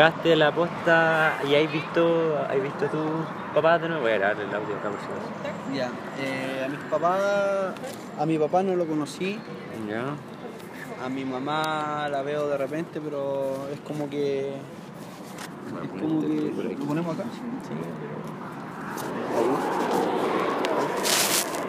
Llegaste 0.00 0.32
a 0.32 0.36
la 0.36 0.50
posta 0.50 1.34
y 1.46 1.54
has 1.54 1.70
visto, 1.70 2.34
has 2.48 2.62
visto 2.62 2.86
tu 2.86 2.96
papá 3.54 3.78
de 3.78 3.86
nuevo. 3.86 4.00
Voy 4.04 4.12
a 4.12 4.16
grabar 4.16 4.40
el 4.40 4.46
audio 4.46 4.76
acá 4.76 4.88
por. 4.88 5.74
Ya, 5.76 5.90
eh, 6.18 6.64
a 6.64 6.68
mis 6.70 6.78
papás, 6.90 7.74
a 8.18 8.24
mi 8.24 8.38
papá 8.38 8.62
no 8.62 8.76
lo 8.76 8.86
conocí, 8.86 9.38
Ya. 9.86 10.04
a 11.04 11.08
mi 11.10 11.26
mamá 11.26 12.08
la 12.08 12.22
veo 12.22 12.48
de 12.48 12.56
repente, 12.56 12.98
pero 12.98 13.68
es 13.70 13.80
como 13.80 14.08
que, 14.08 14.54
es 15.82 15.90
como 16.00 16.20
que, 16.22 16.76
¿lo 16.78 16.86
ponemos 16.86 17.14
acá? 17.18 17.24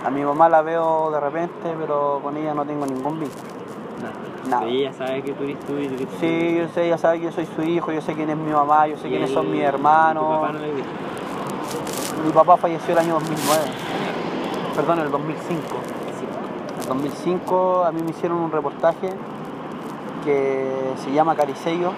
A 0.06 0.10
mi 0.10 0.24
mamá 0.24 0.48
la 0.48 0.62
veo 0.62 1.12
de 1.12 1.20
repente, 1.20 1.76
pero 1.78 2.22
con 2.24 2.38
ella 2.38 2.54
no 2.54 2.64
tengo 2.66 2.86
ningún 2.86 3.20
vínculo. 3.20 3.51
Nada. 4.52 4.64
Pero 4.64 4.76
ella 4.76 4.94
sabe 4.94 5.22
que 5.24 5.32
tú 5.34 5.44
eres 5.44 5.60
tú 5.62 5.78
y 5.80 5.88
tú 5.88 5.94
eres 5.96 6.08
tú. 6.08 6.16
Sí, 6.20 6.56
yo 6.60 6.68
sé, 6.74 6.86
ella 6.86 6.98
sabe 6.98 7.20
que 7.20 7.26
yo 7.26 7.32
soy 7.32 7.48
su 7.56 7.62
hijo, 7.64 7.92
yo 7.92 8.02
sé 8.02 8.14
quién 8.14 8.30
es 8.30 8.38
mi 8.38 8.52
mamá, 8.52 8.86
yo 8.88 8.98
sé 8.98 9.08
quiénes 9.10 9.30
el- 9.30 9.34
son 9.36 9.50
mis 9.52 9.62
¿Tu 9.62 9.66
hermanos. 9.68 10.24
papá 10.42 10.52
no 10.54 10.60
le 10.60 10.74
viste? 10.74 10.90
Mi 12.26 12.32
papá 12.32 12.58
falleció 12.58 12.94
el 12.94 13.00
año 13.00 13.14
2009, 13.16 13.62
perdón, 14.76 15.00
el 15.00 15.10
2005. 15.12 15.76
En 16.84 16.88
2005 16.88 17.84
a 17.86 17.92
mí 17.92 18.02
me 18.04 18.12
hicieron 18.12 18.38
un 18.40 18.52
reportaje 18.52 19.10
que 20.26 20.94
se 21.04 21.12
llama 21.12 21.36
Caricello, 21.36 21.90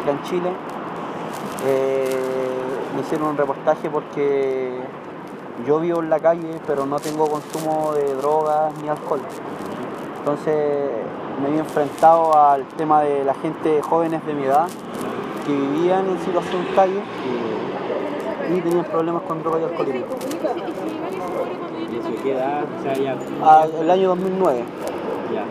acá 0.00 0.10
en 0.12 0.22
Chile. 0.22 0.50
Eh, 1.66 2.16
me 2.94 3.00
hicieron 3.00 3.28
un 3.28 3.36
reportaje 3.36 3.88
porque 3.90 4.78
yo 5.66 5.80
vivo 5.80 6.00
en 6.02 6.10
la 6.10 6.20
calle, 6.20 6.60
pero 6.66 6.84
no 6.86 6.98
tengo 7.00 7.26
consumo 7.28 7.92
de 7.94 8.14
drogas 8.14 8.72
ni 8.82 8.88
alcohol. 8.88 9.20
Entonces 10.18 10.90
me 11.42 11.50
vi 11.50 11.58
enfrentado 11.58 12.36
al 12.36 12.64
tema 12.76 13.02
de 13.02 13.24
la 13.24 13.34
gente 13.34 13.80
jóvenes 13.82 14.24
de 14.26 14.34
mi 14.34 14.44
edad 14.44 14.66
que 15.46 15.52
vivían 15.52 16.08
en 16.08 16.18
situación 16.20 16.64
calle 16.74 17.00
y 18.54 18.60
tenían 18.60 18.84
problemas 18.84 19.22
con 19.22 19.42
droga 19.42 19.60
y 19.60 19.64
alcoholismo. 19.64 20.06
¿Y 22.10 22.16
qué 22.22 22.32
edad? 22.32 22.64
O 22.78 22.82
sea, 22.82 22.94
ya. 22.94 23.16
Ah, 23.42 23.66
el 23.80 23.90
año 23.90 24.08
2009. 24.08 24.64
Ya. 25.32 25.44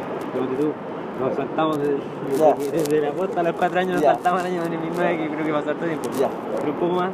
Tú. 0.60 0.72
Nos 1.20 1.36
saltamos 1.36 1.78
desde, 1.78 1.98
Ya. 2.38 2.54
desde, 2.54 2.72
desde 2.72 3.02
la 3.02 3.12
posta 3.12 3.40
a 3.42 3.44
los 3.44 3.54
4 3.54 3.80
años, 3.80 3.94
nos 3.94 4.02
Ya. 4.02 4.14
saltamos 4.16 4.42
al 4.42 4.48
año 4.48 4.62
2009, 4.62 5.18
que 5.18 5.30
creo 5.30 5.46
que 5.46 5.54
pasó 5.54 5.70
harto 5.70 5.86
tiempo. 5.86 6.10
Ya. 6.20 6.30
Pero 6.60 6.72
un 6.72 6.80
poco 6.80 6.94
más. 6.96 7.12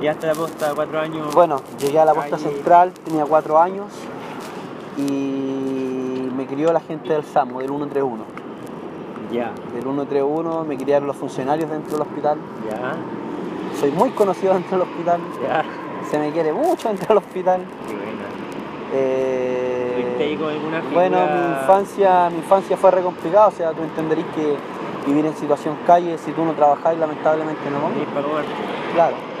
Y 0.00 0.06
hasta 0.06 0.26
la 0.28 0.34
posta 0.34 0.72
4 0.74 1.00
años. 1.00 1.34
Bueno, 1.34 1.60
llegué 1.80 1.98
a 1.98 2.04
la 2.04 2.14
posta 2.14 2.30
Calle. 2.36 2.42
central, 2.50 2.92
tenía 3.04 3.24
cuatro 3.24 3.58
años 3.58 3.86
y 4.96 5.43
crió 6.54 6.72
la 6.72 6.80
gente 6.80 7.12
del 7.12 7.24
SAMU, 7.24 7.58
del 7.58 7.68
131. 7.68 8.24
Ya. 9.32 9.52
Del 9.72 9.82
131 9.82 10.64
me 10.64 10.76
criaron 10.76 11.06
los 11.08 11.16
funcionarios 11.16 11.68
dentro 11.70 11.92
del 11.92 12.02
hospital. 12.02 12.38
Ya. 12.70 12.94
Soy 13.78 13.90
muy 13.90 14.10
conocido 14.10 14.54
dentro 14.54 14.78
del 14.78 14.88
hospital. 14.88 15.20
Ya. 15.42 15.64
Se 16.10 16.18
me 16.18 16.30
quiere 16.30 16.52
mucho 16.52 16.88
dentro 16.88 17.08
del 17.08 17.18
hospital. 17.18 17.60
Qué 17.88 17.94
buena. 17.94 18.24
Eh, 18.92 19.74
bueno, 20.92 21.18
mi 21.18 21.60
infancia, 21.60 22.30
mi 22.30 22.38
infancia 22.38 22.76
fue 22.76 22.90
re 22.92 23.02
complicada, 23.02 23.48
o 23.48 23.50
sea, 23.50 23.72
tú 23.72 23.82
entenderéis 23.82 24.26
que 24.34 24.56
vivir 25.06 25.26
en 25.26 25.34
situación 25.34 25.76
calle, 25.86 26.16
si 26.18 26.30
tú 26.32 26.44
no 26.44 26.52
trabajáis, 26.52 26.98
lamentablemente 26.98 27.68
no 27.70 27.80
comes. 27.80 28.06
Claro. 28.94 29.33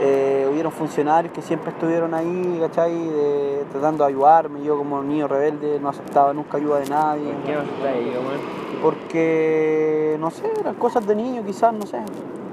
Eh, 0.00 0.48
hubieron 0.50 0.70
funcionarios 0.72 1.32
que 1.32 1.42
siempre 1.42 1.70
estuvieron 1.70 2.14
ahí, 2.14 2.58
¿cachai? 2.60 2.92
De- 2.92 3.64
tratando 3.72 4.04
de 4.04 4.10
ayudarme. 4.10 4.62
Yo 4.62 4.76
como 4.78 5.02
niño 5.02 5.26
rebelde 5.28 5.78
no 5.80 5.88
aceptaba 5.88 6.32
nunca 6.32 6.56
ayuda 6.58 6.78
de 6.80 6.88
nadie. 6.88 7.32
¿Por 7.32 7.42
qué 7.44 7.52
no 7.54 7.88
ahí? 7.88 8.80
Porque, 8.82 10.16
no 10.20 10.30
sé, 10.30 10.50
eran 10.60 10.74
cosas 10.76 11.06
de 11.06 11.14
niño 11.16 11.42
quizás, 11.44 11.72
no 11.72 11.86
sé. 11.86 11.98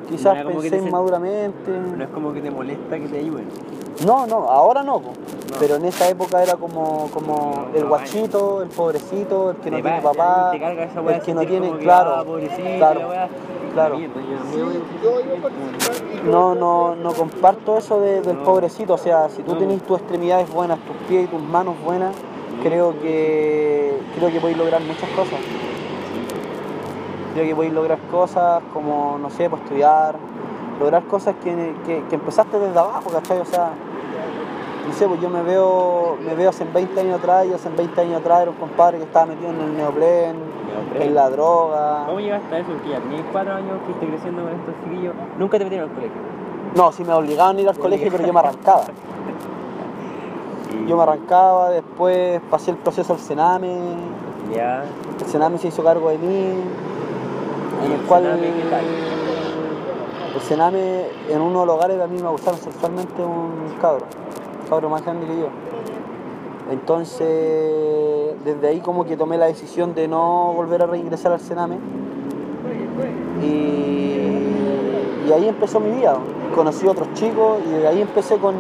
Quizás 0.10 0.44
pensé 0.46 0.78
inmaduramente. 0.78 1.72
No 1.72 2.04
es 2.04 2.10
como 2.10 2.34
que 2.34 2.42
te 2.42 2.52
molesta 2.52 2.98
que 2.98 3.08
te 3.08 3.20
ayuden. 3.20 3.46
No, 4.06 4.28
no, 4.28 4.50
ahora 4.50 4.84
no, 4.84 5.00
po. 5.00 5.10
No. 5.10 5.58
pero 5.60 5.76
en 5.78 5.86
esa 5.86 6.10
época 6.10 6.44
era 6.44 6.56
como, 6.58 7.10
como 7.14 7.68
No, 7.72 7.78
el 7.78 7.84
no, 7.84 7.90
guachito, 7.90 8.62
el 8.62 8.70
pobrecito, 8.70 9.52
el 9.52 9.58
que 9.58 9.72
no 9.72 9.78
tiene 9.82 10.02
va- 10.02 10.12
papá, 10.12 10.52
el 10.54 11.22
que 11.22 11.34
no 11.34 11.46
tiene, 11.46 11.72
que, 11.72 11.78
claro, 11.78 12.16
ah, 12.18 12.26
claro, 12.78 13.00
la 13.00 13.08
weá. 13.08 13.30
claro. 13.74 13.98
Mierda, 13.98 14.16
yo- 14.22 14.36
No, 16.32 16.56
no, 16.56 16.96
no 16.96 17.14
comparto 17.14 17.78
eso 17.78 18.00
de- 18.00 18.22
del 18.22 18.38
pobrecito, 18.38 18.94
o 18.94 18.98
sea, 18.98 19.30
si 19.30 19.44
tú 19.44 19.56
tenés 19.56 19.82
tus 19.84 20.00
extremidades 20.00 20.52
buenas, 20.52 20.80
tus 20.80 20.96
pies 21.08 21.26
y 21.26 21.28
tus 21.28 21.42
manos 21.42 21.76
buenas, 21.84 22.16
creo 22.64 23.00
que 23.00 24.00
creo 24.18 24.32
que 24.32 24.40
podéis 24.40 24.58
lograr 24.58 24.82
muchas 24.82 25.10
cosas. 25.12 25.40
Creo 27.34 27.46
que 27.46 27.56
podéis 27.56 27.74
lograr 27.74 28.00
cosas 28.12 28.64
como, 28.74 29.18
no 29.22 29.30
sé, 29.30 29.50
pues 29.50 29.62
estudiar, 29.64 30.16
lograr 30.80 31.04
cosas 31.06 31.36
que, 31.44 31.76
que- 31.86 32.04
que 32.10 32.16
empezaste 32.16 32.58
desde 32.60 32.80
abajo, 32.80 33.10
¿cachai? 33.12 33.40
O 33.40 33.46
sea, 33.46 33.70
no 34.88 34.94
sé, 34.94 35.08
pues 35.08 35.20
yo 35.22 35.30
me 35.30 35.42
veo, 35.42 36.18
me 36.24 36.36
veo 36.36 36.50
hace 36.50 36.64
20 36.66 37.00
años 37.00 37.20
atrás, 37.20 37.46
y 37.48 37.54
hace 37.54 37.70
20 37.70 38.02
años 38.02 38.22
atrás 38.22 38.42
era 38.44 38.52
un 38.52 38.58
compadre 38.58 38.98
que 38.98 39.04
estaba 39.06 39.26
metido 39.28 39.50
en 39.50 39.60
el 39.62 39.78
Neoplen. 39.78 40.36
en 41.00 41.16
la 41.16 41.30
droga. 41.30 42.04
¿Cómo 42.06 42.20
llegaste 42.20 42.56
a 42.56 42.60
eso? 42.60 42.70
Porque 42.72 42.90
ya 42.90 43.00
tenías 43.00 43.24
cuatro 43.32 43.54
años, 43.54 43.80
fuiste 43.86 44.08
creciendo 44.08 44.44
con 44.44 44.52
estos 44.52 44.74
chiquillos. 44.84 45.14
Nunca 45.40 45.58
te 45.58 45.64
metieron 45.66 45.90
al 45.90 45.96
colegio. 45.96 46.18
No, 46.76 46.92
sí 46.92 47.04
me 47.04 47.14
obligaban 47.14 47.58
a 47.58 47.62
ir 47.62 47.70
al 47.70 47.78
colegio, 47.78 48.12
pero 48.12 48.26
yo 48.26 48.34
me 48.34 48.40
arrancaba. 48.40 48.84
Yo 50.88 50.98
me 50.98 51.04
arrancaba, 51.04 51.70
después 51.70 52.42
pasé 52.50 52.72
el 52.72 52.78
proceso 52.78 53.14
al 53.14 53.20
Sename, 53.20 53.78
Ya. 54.54 54.84
el 55.20 55.26
Sename 55.26 55.58
se 55.58 55.70
hizo 55.70 55.84
cargo 55.84 56.10
de 56.10 56.18
mí, 56.18 56.54
en 57.86 57.92
el 57.92 58.02
cual 58.02 58.24
Sename 58.24 58.42
qué 58.54 58.70
tal? 58.70 58.84
el 60.36 60.42
Sename 60.42 61.06
en 61.30 61.42
uno 61.42 61.62
de 61.62 61.66
los 61.68 61.76
hogares 61.78 62.02
a 62.02 62.08
mí 62.08 62.20
me 62.22 62.28
abusaron 62.28 62.60
sexualmente 62.60 63.24
un 63.24 63.74
cabro, 63.82 64.06
cabro 64.70 64.90
más 64.90 65.04
grande 65.04 65.26
que 65.28 65.38
yo. 65.40 65.48
Entonces, 66.72 67.28
desde 68.44 68.68
ahí 68.68 68.80
como 68.80 69.06
que 69.06 69.16
tomé 69.18 69.38
la 69.38 69.46
decisión 69.46 69.94
de 69.94 70.08
no 70.08 70.52
volver 70.56 70.82
a 70.84 70.88
reingresar 70.88 71.32
al 71.32 71.40
Sename. 71.40 71.78
Y, 73.44 73.46
y 75.28 75.32
ahí 75.34 75.48
empezó 75.48 75.80
mi 75.80 75.92
vida. 75.92 76.16
Conocí 76.56 76.88
a 76.88 76.92
otros 76.92 77.08
chicos 77.14 77.58
y 77.68 77.70
de 77.72 77.88
ahí 77.88 78.02
empecé 78.02 78.38
con 78.38 78.56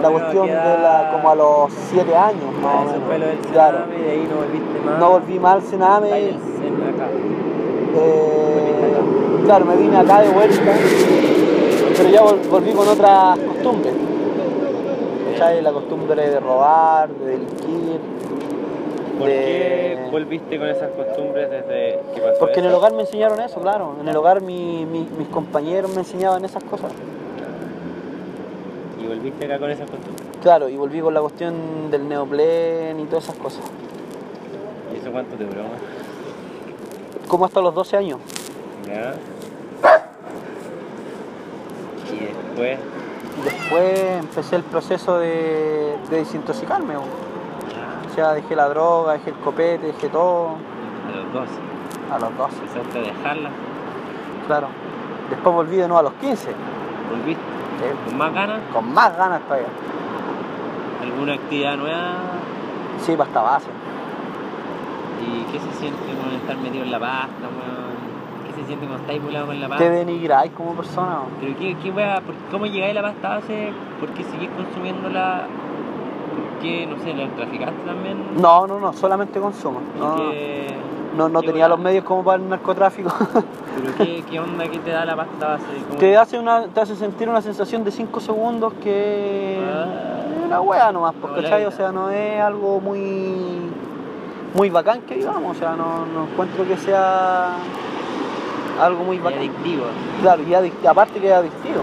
la 0.00 0.08
cuestión 0.10 0.48
¿a 0.50 0.68
de 0.68 0.78
la, 0.82 1.10
como 1.12 1.30
a 1.30 1.34
los 1.34 1.72
7 1.90 2.14
años. 2.14 2.42
más 2.62 2.72
Ah, 2.74 2.78
o 2.78 2.82
eso 2.84 2.92
menos. 2.92 3.06
fue 3.06 3.18
lo 3.18 3.26
del 3.26 3.38
Claro. 3.38 3.78
Y 3.98 4.02
de 4.02 4.10
ahí 4.10 4.28
no 4.30 4.36
volviste 4.36 4.80
más. 4.84 4.98
No 4.98 5.10
volví 5.10 5.38
más 5.38 5.54
al 5.56 5.62
Sename. 5.62 6.08
Acá. 6.08 7.08
Eh, 7.98 8.94
claro, 9.44 9.64
me 9.64 9.76
vine 9.76 9.96
acá 9.96 10.20
de 10.20 10.28
vuelta, 10.28 10.72
pero 11.96 12.08
ya 12.10 12.20
vol- 12.22 12.48
volví 12.50 12.72
con 12.72 12.88
otras 12.88 13.38
costumbres. 13.38 13.94
¿Cachai? 15.38 15.62
La 15.62 15.72
costumbre 15.72 16.30
de 16.30 16.40
robar, 16.40 17.08
de 17.10 17.26
delinquir. 17.26 18.00
¿Por 19.18 19.28
de- 19.28 19.34
qué 19.34 20.08
volviste 20.10 20.58
con 20.58 20.68
esas 20.68 20.90
costumbres 20.90 21.50
desde 21.50 22.00
que 22.14 22.20
pasó 22.20 22.38
Porque 22.38 22.60
en 22.60 22.66
el 22.66 22.74
hogar 22.74 22.92
me 22.94 23.02
enseñaron 23.02 23.40
eso, 23.40 23.60
claro. 23.60 23.96
En 24.00 24.08
el 24.08 24.16
hogar 24.16 24.40
mi- 24.40 24.84
mi- 24.86 25.08
mis 25.18 25.28
compañeros 25.28 25.90
me 25.92 25.98
enseñaban 26.00 26.44
esas 26.44 26.62
cosas. 26.64 26.92
Y 29.02 29.06
volviste 29.06 29.44
acá 29.46 29.58
con 29.58 29.70
esas 29.70 29.90
costumbres. 29.90 30.26
Claro, 30.42 30.68
y 30.68 30.76
volví 30.76 31.00
con 31.00 31.12
la 31.14 31.20
cuestión 31.20 31.90
del 31.90 32.08
neoplen 32.08 32.98
y 33.00 33.04
todas 33.04 33.24
esas 33.24 33.36
cosas. 33.36 33.62
¿Y 34.94 34.98
eso 35.00 35.10
cuánto 35.10 35.36
te 35.36 35.44
duró? 35.44 35.62
Como 37.28 37.44
hasta 37.44 37.60
los 37.60 37.74
12 37.74 37.96
años. 37.96 38.18
Ya. 38.86 39.14
Y 42.14 42.20
después. 42.26 42.78
Después 43.44 43.98
empecé 44.20 44.56
el 44.56 44.62
proceso 44.62 45.18
de, 45.18 45.96
de 46.10 46.16
desintoxicarme. 46.16 46.96
O 46.96 47.04
sea, 48.14 48.32
dejé 48.32 48.56
la 48.56 48.68
droga, 48.68 49.14
dejé 49.14 49.30
el 49.30 49.36
copete, 49.36 49.86
dejé 49.88 50.08
todo 50.08 50.56
A 51.12 51.16
los 51.16 51.32
12. 51.32 51.52
a 52.12 52.18
los 52.18 52.36
12. 52.38 52.56
Empezaste 52.56 52.98
a 52.98 53.02
dejarla. 53.02 53.50
Claro. 54.46 54.68
Después 55.30 55.54
volví 55.54 55.76
de 55.76 55.88
nuevo 55.88 55.98
a 55.98 56.02
los 56.04 56.12
15. 56.14 56.48
Volviste. 57.10 57.42
¿Con 58.06 58.16
más 58.16 58.32
ganas? 58.32 58.60
con 58.72 58.92
más 58.94 59.16
ganas 59.16 59.42
todavía. 59.42 59.66
¿Alguna 61.02 61.34
actividad 61.34 61.76
nueva? 61.76 62.14
Sí, 63.04 63.12
para 63.16 63.28
esta 63.28 63.42
base. 63.42 63.66
¿Y 65.26 65.42
qué 65.52 65.58
se 65.60 65.72
siente 65.78 66.00
con 66.22 66.32
estar 66.34 66.56
metido 66.56 66.84
en 66.84 66.90
la 66.90 66.98
pasta, 67.00 67.28
weón? 67.42 67.85
¿Qué 68.56 68.62
se 68.62 68.66
siente 68.68 68.86
cuando 68.86 69.02
estáis 69.02 69.22
volado 69.22 69.46
con 69.46 69.60
la 69.60 69.68
pasta? 69.68 69.84
Te 69.84 69.90
denigráis 69.90 70.50
como 70.52 70.72
persona. 70.72 71.18
¿Pero 71.40 71.56
qué, 71.58 71.76
qué? 71.82 71.92
¿Por- 71.92 72.34
¿Cómo 72.50 72.66
llegáis 72.66 72.92
a 72.96 73.02
la 73.02 73.12
pasta 73.12 73.28
base? 73.36 73.72
¿Por 74.00 74.08
qué 74.10 74.24
seguís 74.24 74.48
consumiéndola? 74.50 75.42
¿Por 76.30 76.62
qué, 76.62 76.86
no 76.86 76.98
sé, 77.02 77.14
la 77.14 77.28
traficaste 77.34 77.82
también? 77.84 78.16
No, 78.40 78.66
no, 78.66 78.80
no, 78.80 78.92
solamente 78.94 79.38
consumo. 79.40 79.80
¿Y 79.96 80.00
No, 80.00 80.16
qué- 80.16 80.66
no, 81.16 81.42
tenía 81.42 81.68
los 81.68 81.78
medios 81.78 82.04
como 82.04 82.22
para 82.24 82.42
el 82.42 82.48
narcotráfico. 82.48 83.10
¿Pero 83.76 83.94
qué, 83.98 84.24
qué 84.28 84.40
onda 84.40 84.66
que 84.68 84.78
te 84.78 84.90
da 84.90 85.04
la 85.04 85.16
pasta 85.16 85.48
base? 85.48 85.64
¿Cómo- 85.88 85.98
te, 85.98 86.16
hace 86.16 86.38
una, 86.38 86.66
te 86.68 86.80
hace 86.80 86.96
sentir 86.96 87.28
una 87.28 87.42
sensación 87.42 87.84
de 87.84 87.90
5 87.90 88.20
segundos 88.20 88.72
que 88.82 89.58
Ah. 89.70 89.86
es 90.40 90.46
una 90.46 90.60
wea 90.62 90.92
nomás, 90.92 91.14
pues, 91.20 91.32
No, 91.32 91.68
O 91.68 91.70
sea, 91.70 91.92
no 91.92 92.10
es 92.10 92.40
algo 92.40 92.80
muy 92.80 93.70
muy 94.54 94.70
bacán 94.70 95.02
que 95.02 95.16
digamos, 95.16 95.54
o 95.54 95.58
sea, 95.58 95.76
no, 95.76 96.06
no 96.06 96.24
encuentro 96.32 96.66
que 96.66 96.78
sea 96.78 97.50
algo 98.80 99.04
muy 99.04 99.16
Y 99.16 99.20
bacán. 99.20 99.38
adictivo. 99.40 99.84
Claro, 100.22 100.42
y 100.42 100.46
adic- 100.52 100.86
aparte 100.86 101.20
que 101.20 101.26
es 101.28 101.32
adictivo. 101.34 101.82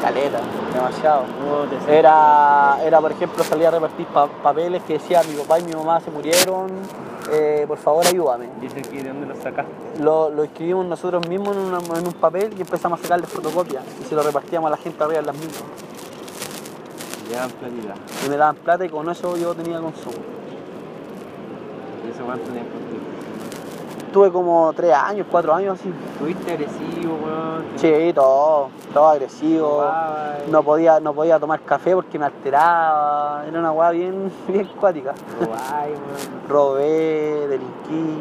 Caleta, 0.00 0.38
demasiado. 0.74 1.22
No. 1.40 1.92
Era, 1.92 2.76
era, 2.84 3.00
por 3.00 3.10
ejemplo, 3.12 3.42
salía 3.42 3.68
a 3.68 3.70
repartir 3.70 4.06
pa- 4.06 4.26
papeles 4.26 4.82
que 4.82 4.94
decía 4.94 5.22
mi 5.28 5.34
papá 5.36 5.58
y 5.60 5.62
mi 5.64 5.72
mamá 5.72 5.98
se 6.00 6.10
murieron, 6.10 6.70
eh, 7.32 7.64
por 7.66 7.78
favor 7.78 8.06
ayúdame. 8.06 8.48
Dice 8.60 8.82
que 8.82 9.02
de 9.02 9.08
dónde 9.08 9.26
lo 9.26 9.34
sacaste. 9.36 9.72
Lo, 10.02 10.28
lo 10.28 10.44
escribimos 10.44 10.84
nosotros 10.86 11.26
mismos 11.26 11.56
en, 11.56 11.62
una- 11.62 11.98
en 11.98 12.06
un 12.06 12.12
papel 12.12 12.52
y 12.56 12.60
empezamos 12.60 13.00
a 13.00 13.02
sacarle 13.02 13.26
fotocopias 13.26 13.82
y 14.02 14.04
se 14.04 14.14
lo 14.14 14.22
repartíamos 14.22 14.68
a 14.68 14.72
la 14.72 14.76
gente 14.76 15.02
arriba 15.02 15.20
en 15.20 15.26
las 15.26 15.36
mismas. 15.36 15.62
Ya 17.32 17.44
en 17.44 17.50
platita. 17.52 17.94
Y 18.26 18.28
me 18.28 18.36
daban 18.36 18.56
plata 18.56 18.84
y 18.84 18.90
con 18.90 19.08
eso 19.08 19.36
yo 19.38 19.54
tenía 19.54 19.80
consumo. 19.80 20.12
¿Y 22.06 22.10
eso 22.14 22.24
cuánto 22.26 22.50
tiempo 22.50 22.68
estuvo? 24.14 24.24
Tuve 24.24 24.32
como 24.32 24.72
tres 24.74 24.92
años, 24.94 25.26
cuatro 25.30 25.54
años 25.54 25.78
así. 25.80 25.92
¿Estuviste 26.12 26.52
agresivo, 26.52 27.18
weón? 27.24 27.64
Sí, 27.76 28.12
todo, 28.14 28.68
todo 28.92 29.08
agresivo. 29.08 29.84
No 30.50 30.62
podía, 30.62 31.00
no 31.00 31.12
podía 31.12 31.38
tomar 31.40 31.60
café 31.62 31.94
porque 31.94 32.18
me 32.18 32.26
alteraba. 32.26 33.44
Era 33.48 33.58
una 33.58 33.72
weá 33.72 33.90
bien, 33.90 34.32
bien 34.48 34.68
cuática. 34.80 35.14
Robé, 36.48 37.48
delinquí. 37.48 38.20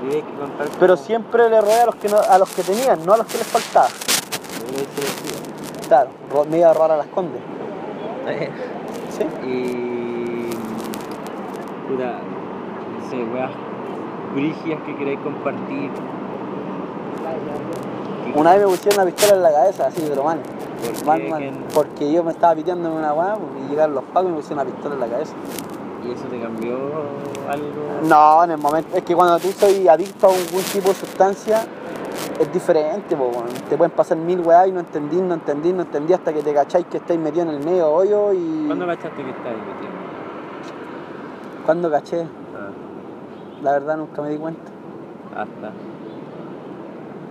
Tienes 0.00 0.24
que 0.24 0.32
contar 0.34 0.66
Pero 0.80 0.94
cómo- 0.94 1.06
siempre 1.06 1.50
le 1.50 1.60
robé 1.60 1.74
a 1.80 1.86
los 1.86 1.94
que 1.96 2.08
no- 2.08 2.18
a 2.18 2.38
los 2.38 2.48
que 2.50 2.62
tenían, 2.62 3.04
no 3.04 3.12
a 3.12 3.16
los 3.18 3.26
que 3.26 3.38
les 3.38 3.46
faltaba. 3.46 3.88
Claro, 5.88 6.10
ro- 6.32 6.44
me 6.50 6.58
iba 6.58 6.70
a 6.70 6.72
robar 6.74 6.92
a 6.92 6.96
las 6.98 7.06
condes. 7.08 7.40
¿Sí? 9.10 9.24
Y. 9.46 10.50
Puta. 11.88 12.12
No 12.12 13.10
sé, 13.10 13.16
weas 13.24 13.50
brígidas 14.34 14.80
que 14.82 14.96
queréis 14.96 15.20
compartir. 15.20 15.90
Una 18.34 18.52
vez 18.52 18.60
me 18.60 18.68
pusieron 18.68 19.00
una 19.00 19.10
pistola 19.10 19.36
en 19.36 19.42
la 19.42 19.52
cabeza, 19.52 19.86
así, 19.86 20.04
pero 20.08 20.24
mal. 20.24 20.38
¿Por. 21.04 21.20
Porque 21.74 22.12
yo 22.12 22.24
me 22.24 22.30
estaba 22.30 22.54
piteando 22.54 22.88
en 22.88 22.96
una 22.96 23.12
weá 23.12 23.36
y 23.58 23.70
llegaron 23.70 23.94
los 23.94 24.04
pagos 24.04 24.30
y 24.30 24.32
me 24.32 24.36
pusieron 24.36 24.66
una 24.66 24.72
pistola 24.72 24.94
en 24.94 25.00
la 25.00 25.08
cabeza. 25.08 25.34
¿Y 26.06 26.12
eso 26.12 26.24
te 26.24 26.40
cambió 26.40 26.74
algo? 27.48 28.08
No, 28.08 28.44
en 28.44 28.50
el 28.52 28.58
momento. 28.58 28.96
Es 28.96 29.02
que 29.02 29.14
cuando 29.14 29.38
tú 29.38 29.48
soy 29.52 29.88
adicto 29.88 30.28
a 30.28 30.30
algún 30.30 30.62
tipo 30.72 30.88
de 30.88 30.94
sustancia, 30.94 31.66
es 32.38 32.52
diferente, 32.52 33.16
po, 33.16 33.24
weón. 33.24 33.48
Te 33.68 33.76
pueden 33.76 33.90
pasar 33.90 34.16
mil 34.16 34.40
weá 34.40 34.66
y 34.66 34.72
no 34.72 34.80
entendí, 34.80 35.20
no 35.20 35.34
entendí, 35.34 35.72
no 35.72 35.82
entendí 35.82 36.12
hasta 36.12 36.32
que 36.32 36.42
te 36.42 36.54
cacháis 36.54 36.86
que 36.86 36.98
estáis 36.98 37.20
metido 37.20 37.42
en 37.42 37.50
el 37.50 37.64
medio 37.64 37.92
hoyo 37.92 38.32
y. 38.32 38.64
¿Cuándo 38.66 38.86
cachaste 38.86 39.22
que 39.22 39.30
estabas 39.30 39.58
metido? 39.58 39.90
¿Cuándo 41.66 41.90
caché? 41.90 42.26
La 43.62 43.72
verdad 43.72 43.96
nunca 43.96 44.22
me 44.22 44.30
di 44.30 44.38
cuenta. 44.38 44.70
hasta. 45.36 45.72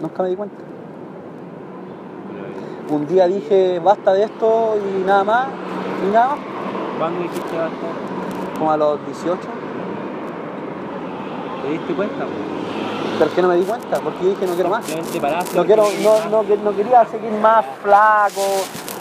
Nunca 0.02 0.24
me 0.24 0.30
di 0.30 0.36
cuenta. 0.36 0.56
Pero, 2.88 2.96
Un 2.96 3.08
día 3.08 3.28
dije 3.28 3.80
basta 3.80 4.14
de 4.14 4.24
esto 4.24 4.76
y 4.78 5.04
nada 5.04 5.24
más, 5.24 5.48
y 6.08 6.14
nada 6.14 6.30
más. 6.30 6.40
¿Cuándo 6.98 7.22
dijiste 7.22 7.58
basta? 7.58 8.58
Como 8.58 8.72
a 8.72 8.78
los 8.78 9.06
18. 9.06 9.38
¿Te 11.64 11.70
diste 11.72 11.94
cuenta? 11.96 12.26
po? 12.26 12.32
Pero 13.18 13.30
es 13.30 13.36
que 13.36 13.42
no 13.42 13.48
me 13.50 13.56
di 13.56 13.64
cuenta, 13.64 14.00
porque 14.00 14.26
dije 14.28 14.46
no 14.48 14.54
quiero 14.54 14.70
más. 14.70 14.86
No, 15.56 15.66
quiero, 15.66 15.84
no, 16.04 16.30
no, 16.30 16.44
no 16.44 16.76
quería 16.76 17.06
seguir 17.06 17.32
más 17.34 17.66
flaco, 17.84 18.42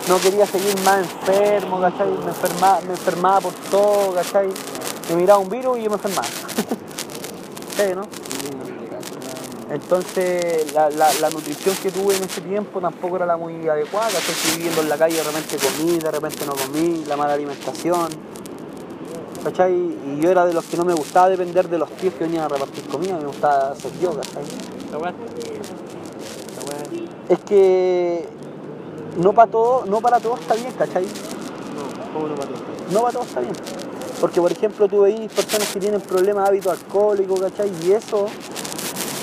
no 0.08 0.16
quería 0.18 0.44
seguir 0.46 0.74
más 0.84 0.98
enfermo, 0.98 1.80
¿cachai? 1.80 2.08
Me 2.10 2.28
enfermaba, 2.30 2.80
me 2.80 2.90
enfermaba 2.90 3.40
por 3.40 3.52
todo, 3.70 4.14
¿cachai? 4.14 4.48
Me 5.10 5.16
miraba 5.16 5.38
un 5.38 5.48
virus 5.48 5.78
y 5.78 5.82
yo 5.82 5.90
me 5.90 5.96
enfermaba. 5.96 6.26
Entonces 9.70 10.72
la, 10.72 10.88
la, 10.90 11.12
la 11.20 11.30
nutrición 11.30 11.76
que 11.82 11.90
tuve 11.90 12.16
en 12.16 12.24
ese 12.24 12.40
tiempo 12.40 12.80
tampoco 12.80 13.16
era 13.16 13.26
la 13.26 13.36
muy 13.36 13.68
adecuada. 13.68 14.08
Estoy 14.08 14.56
viviendo 14.56 14.80
en 14.82 14.88
la 14.88 14.96
calle, 14.96 15.16
de 15.16 15.24
repente 15.24 15.56
comí, 15.58 15.98
de 15.98 16.10
repente 16.10 16.46
no 16.46 16.54
comí, 16.54 17.04
la 17.06 17.16
mala 17.16 17.34
alimentación. 17.34 18.08
¿Cachai? 19.44 19.72
Y 19.74 20.20
yo 20.20 20.30
era 20.30 20.44
de 20.46 20.52
los 20.52 20.64
que 20.64 20.76
no 20.76 20.84
me 20.84 20.94
gustaba 20.94 21.28
depender 21.28 21.68
de 21.68 21.78
los 21.78 21.90
tíos 21.92 22.14
que 22.14 22.24
venían 22.24 22.44
a 22.44 22.48
repartir 22.48 22.84
comida, 22.88 23.16
me 23.18 23.26
gustaba 23.26 23.74
ser 23.76 23.92
yo, 24.00 24.12
¿cachai? 24.14 24.42
Es 27.28 27.38
que 27.40 28.26
no 29.18 29.32
para 29.32 29.50
todo, 29.50 29.84
no 29.86 30.00
para 30.00 30.18
todo 30.18 30.36
está 30.36 30.54
bien, 30.54 30.72
¿cachai? 30.72 31.04
No, 31.04 32.12
¿cómo 32.12 32.26
no 32.26 32.36
mató? 32.36 32.52
No 32.90 33.00
para 33.00 33.12
todo 33.12 33.22
está 33.22 33.40
bien. 33.40 33.54
Porque 34.20 34.40
por 34.40 34.50
ejemplo 34.50 34.88
tú 34.88 35.02
veis 35.02 35.32
personas 35.32 35.72
que 35.72 35.78
tienen 35.78 36.00
problemas 36.00 36.44
de 36.44 36.50
hábito 36.50 36.70
alcohólico, 36.70 37.36
¿cachai? 37.36 37.70
Y 37.84 37.92
eso, 37.92 38.26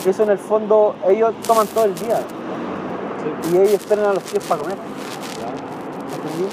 eso 0.06 0.24
en 0.24 0.30
el 0.30 0.38
fondo, 0.38 0.96
ellos 1.08 1.34
toman 1.46 1.68
todo 1.68 1.86
el 1.86 1.96
día. 1.96 2.18
Sí. 2.18 3.54
Y 3.54 3.58
ellos 3.58 3.74
esperan 3.74 4.06
a 4.06 4.14
los 4.14 4.24
tíos 4.24 4.44
para 4.46 4.62
comer. 4.62 4.78
¿entendí? 6.16 6.50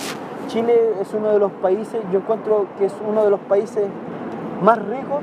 Chile 0.49 0.95
es 1.01 1.15
uno 1.15 1.33
de 1.33 1.39
los 1.39 1.53
países, 1.53 2.01
yo 2.13 2.19
encuentro 2.19 2.67
que 2.79 2.87
es 2.87 2.95
uno 3.07 3.25
de 3.25 3.31
los 3.31 3.41
países 3.41 3.87
más 4.63 4.79
ricos 4.87 5.23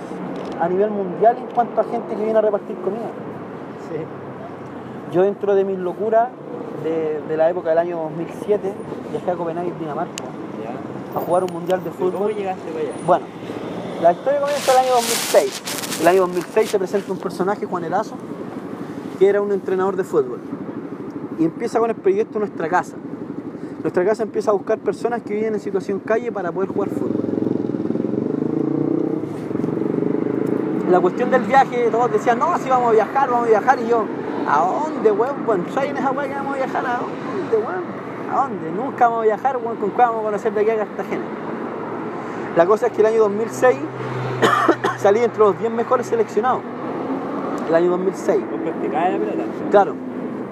a 0.59 0.67
nivel 0.67 0.89
mundial 0.89 1.37
en 1.37 1.47
cuanto 1.53 1.81
a 1.81 1.83
gente 1.83 2.15
que 2.15 2.23
viene 2.23 2.39
a 2.39 2.41
repartir 2.41 2.75
comida. 2.77 3.09
Sí. 3.89 3.97
Yo 5.11 5.23
dentro 5.23 5.55
de 5.55 5.65
mis 5.65 5.77
locuras 5.77 6.29
de, 6.83 7.21
de 7.27 7.37
la 7.37 7.49
época 7.49 7.69
del 7.69 7.79
año 7.79 7.97
2007 7.97 8.73
viajé 9.11 9.31
a 9.31 9.35
Copenhague, 9.35 9.73
Dinamarca. 9.79 10.38
A 11.15 11.19
jugar 11.19 11.43
un 11.43 11.53
mundial 11.53 11.83
de 11.83 11.89
¿Y 11.89 11.93
¿Cómo 11.93 12.11
fútbol. 12.11 12.35
llegaste 12.35 12.71
para 12.71 12.83
allá? 12.83 12.93
Bueno, 13.05 13.25
la 14.01 14.11
historia 14.11 14.39
comienza 14.39 14.71
el 14.71 14.77
año 14.77 14.91
2006. 14.91 15.99
El 16.01 16.07
año 16.07 16.21
2006 16.21 16.69
se 16.69 16.79
presenta 16.79 17.11
un 17.11 17.19
personaje, 17.19 17.65
Juan 17.65 17.83
Erazo, 17.83 18.15
que 19.17 19.27
era 19.27 19.41
un 19.41 19.51
entrenador 19.51 19.95
de 19.95 20.03
fútbol. 20.03 20.39
Y 21.37 21.45
empieza 21.45 21.79
con 21.79 21.89
el 21.89 21.95
proyecto 21.95 22.39
Nuestra 22.39 22.69
Casa. 22.69 22.95
Nuestra 23.81 24.05
Casa 24.05 24.23
empieza 24.23 24.51
a 24.51 24.53
buscar 24.53 24.77
personas 24.79 25.21
que 25.21 25.33
viven 25.33 25.53
en 25.53 25.59
situación 25.59 25.99
calle 25.99 26.31
para 26.31 26.51
poder 26.51 26.69
jugar 26.69 26.89
fútbol. 26.89 27.11
La 30.89 30.99
cuestión 30.99 31.29
del 31.29 31.43
viaje, 31.43 31.89
todos 31.91 32.11
decían, 32.11 32.39
no, 32.39 32.57
si 32.57 32.67
vamos 32.67 32.89
a 32.89 32.91
viajar, 32.93 33.29
vamos 33.29 33.45
a 33.45 33.49
viajar. 33.49 33.79
Y 33.79 33.87
yo, 33.87 34.05
¿a 34.47 34.59
dónde, 34.59 35.11
weón? 35.11 35.45
Bueno, 35.45 35.63
¿saben 35.73 35.95
esa 35.95 36.11
weá 36.11 36.27
que 36.27 36.33
vamos 36.33 36.53
a 36.53 36.57
viajar? 36.57 36.85
¿A 36.85 36.99
dónde, 36.99 37.57
weón? 37.57 37.98
¿A 38.31 38.41
dónde? 38.43 38.71
Nunca 38.71 39.07
vamos 39.07 39.23
a 39.23 39.25
viajar, 39.25 39.57
weón, 39.57 39.77
¿con 39.77 39.89
cuál 39.91 40.09
vamos 40.09 40.21
a 40.21 40.25
conocer 40.25 40.53
de 40.53 40.61
aquí 40.61 40.69
a 40.69 40.77
Cartagena? 40.77 41.23
La 42.55 42.65
cosa 42.65 42.87
es 42.87 42.93
que 42.93 43.01
el 43.01 43.07
año 43.07 43.19
2006 43.19 43.77
salí 44.97 45.19
entre 45.23 45.39
los 45.39 45.57
10 45.59 45.71
mejores 45.71 46.07
seleccionados. 46.07 46.61
El 47.67 47.75
año 47.75 47.89
2006. 47.91 48.39
¿Vos 48.51 48.59
practicabas 48.61 49.11
la 49.13 49.17
pelota? 49.19 49.43
Claro, 49.71 49.95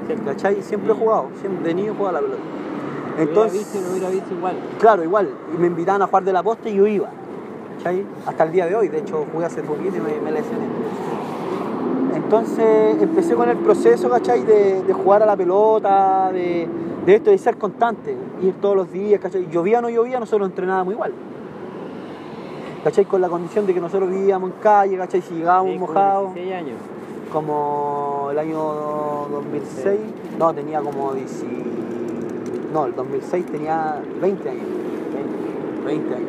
¿Cierto? 0.06 0.26
¿cachai? 0.26 0.62
Siempre 0.62 0.92
he 0.92 0.96
jugado, 0.96 1.30
siempre 1.42 1.68
de 1.68 1.74
niño 1.74 1.92
he 1.92 1.96
jugado 1.96 2.18
a 2.18 2.22
la 2.22 2.28
pelota. 2.28 2.44
Entonces, 3.18 3.28
Entonces, 3.28 3.74
visto, 3.74 3.80
no 3.88 3.92
hubiera 3.92 4.10
visto 4.10 4.34
igual. 4.36 4.56
claro, 4.80 5.04
igual, 5.04 5.30
y 5.54 5.58
me 5.58 5.68
invitaban 5.68 6.02
a 6.04 6.08
jugar 6.08 6.24
de 6.24 6.34
la 6.34 6.44
posta 6.44 6.70
y 6.70 6.76
yo 6.76 6.86
iba. 6.88 7.10
¿Cachai? 7.78 8.06
Hasta 8.26 8.44
el 8.44 8.52
día 8.52 8.66
de 8.68 8.76
hoy, 8.76 8.88
de 8.90 9.00
hecho 9.00 9.26
jugué 9.32 9.46
hace 9.46 9.62
poquito 9.64 9.98
y 9.98 10.00
me, 10.00 10.20
me 10.22 10.32
lesioné. 10.32 10.66
Entonces 12.16 13.02
empecé 13.02 13.36
con 13.36 13.50
el 13.50 13.58
proceso, 13.58 14.10
¿cachai? 14.10 14.44
De, 14.44 14.84
de 14.84 14.94
jugar 14.94 15.24
a 15.24 15.26
la 15.26 15.36
pelota, 15.36 16.32
de, 16.32 16.68
de 17.08 17.16
esto, 17.16 17.32
de 17.32 17.38
ser 17.38 17.58
constante, 17.58 18.16
ir 18.44 18.54
todos 18.62 18.76
los 18.76 18.92
días, 18.92 19.20
¿cachai? 19.22 19.48
Llovía 19.50 19.80
o 19.80 19.82
no 19.82 19.90
llovía, 19.90 20.20
nosotros 20.20 20.50
entrenábamos 20.50 20.94
igual. 20.94 21.14
¿Cachai? 22.84 23.06
Con 23.06 23.22
la 23.22 23.30
condición 23.30 23.66
de 23.66 23.74
que 23.74 23.80
nosotros 23.80 24.10
vivíamos 24.10 24.52
en 24.52 24.58
calle, 24.62 24.98
¿cachai? 24.98 25.22
Si 25.22 25.34
llegábamos 25.36 25.78
mojados, 25.80 26.34
16 26.36 26.54
años. 26.56 26.78
como 27.32 28.28
el 28.32 28.38
año 28.40 28.58
2006, 29.32 30.00
no, 30.38 30.54
tenía 30.54 30.82
como 30.82 31.14
10, 31.14 31.46
no, 32.74 32.86
el 32.88 32.96
2006 32.96 33.46
tenía 33.48 34.02
20 34.22 34.50
años. 34.50 34.64
20 35.86 36.14
años. 36.14 36.28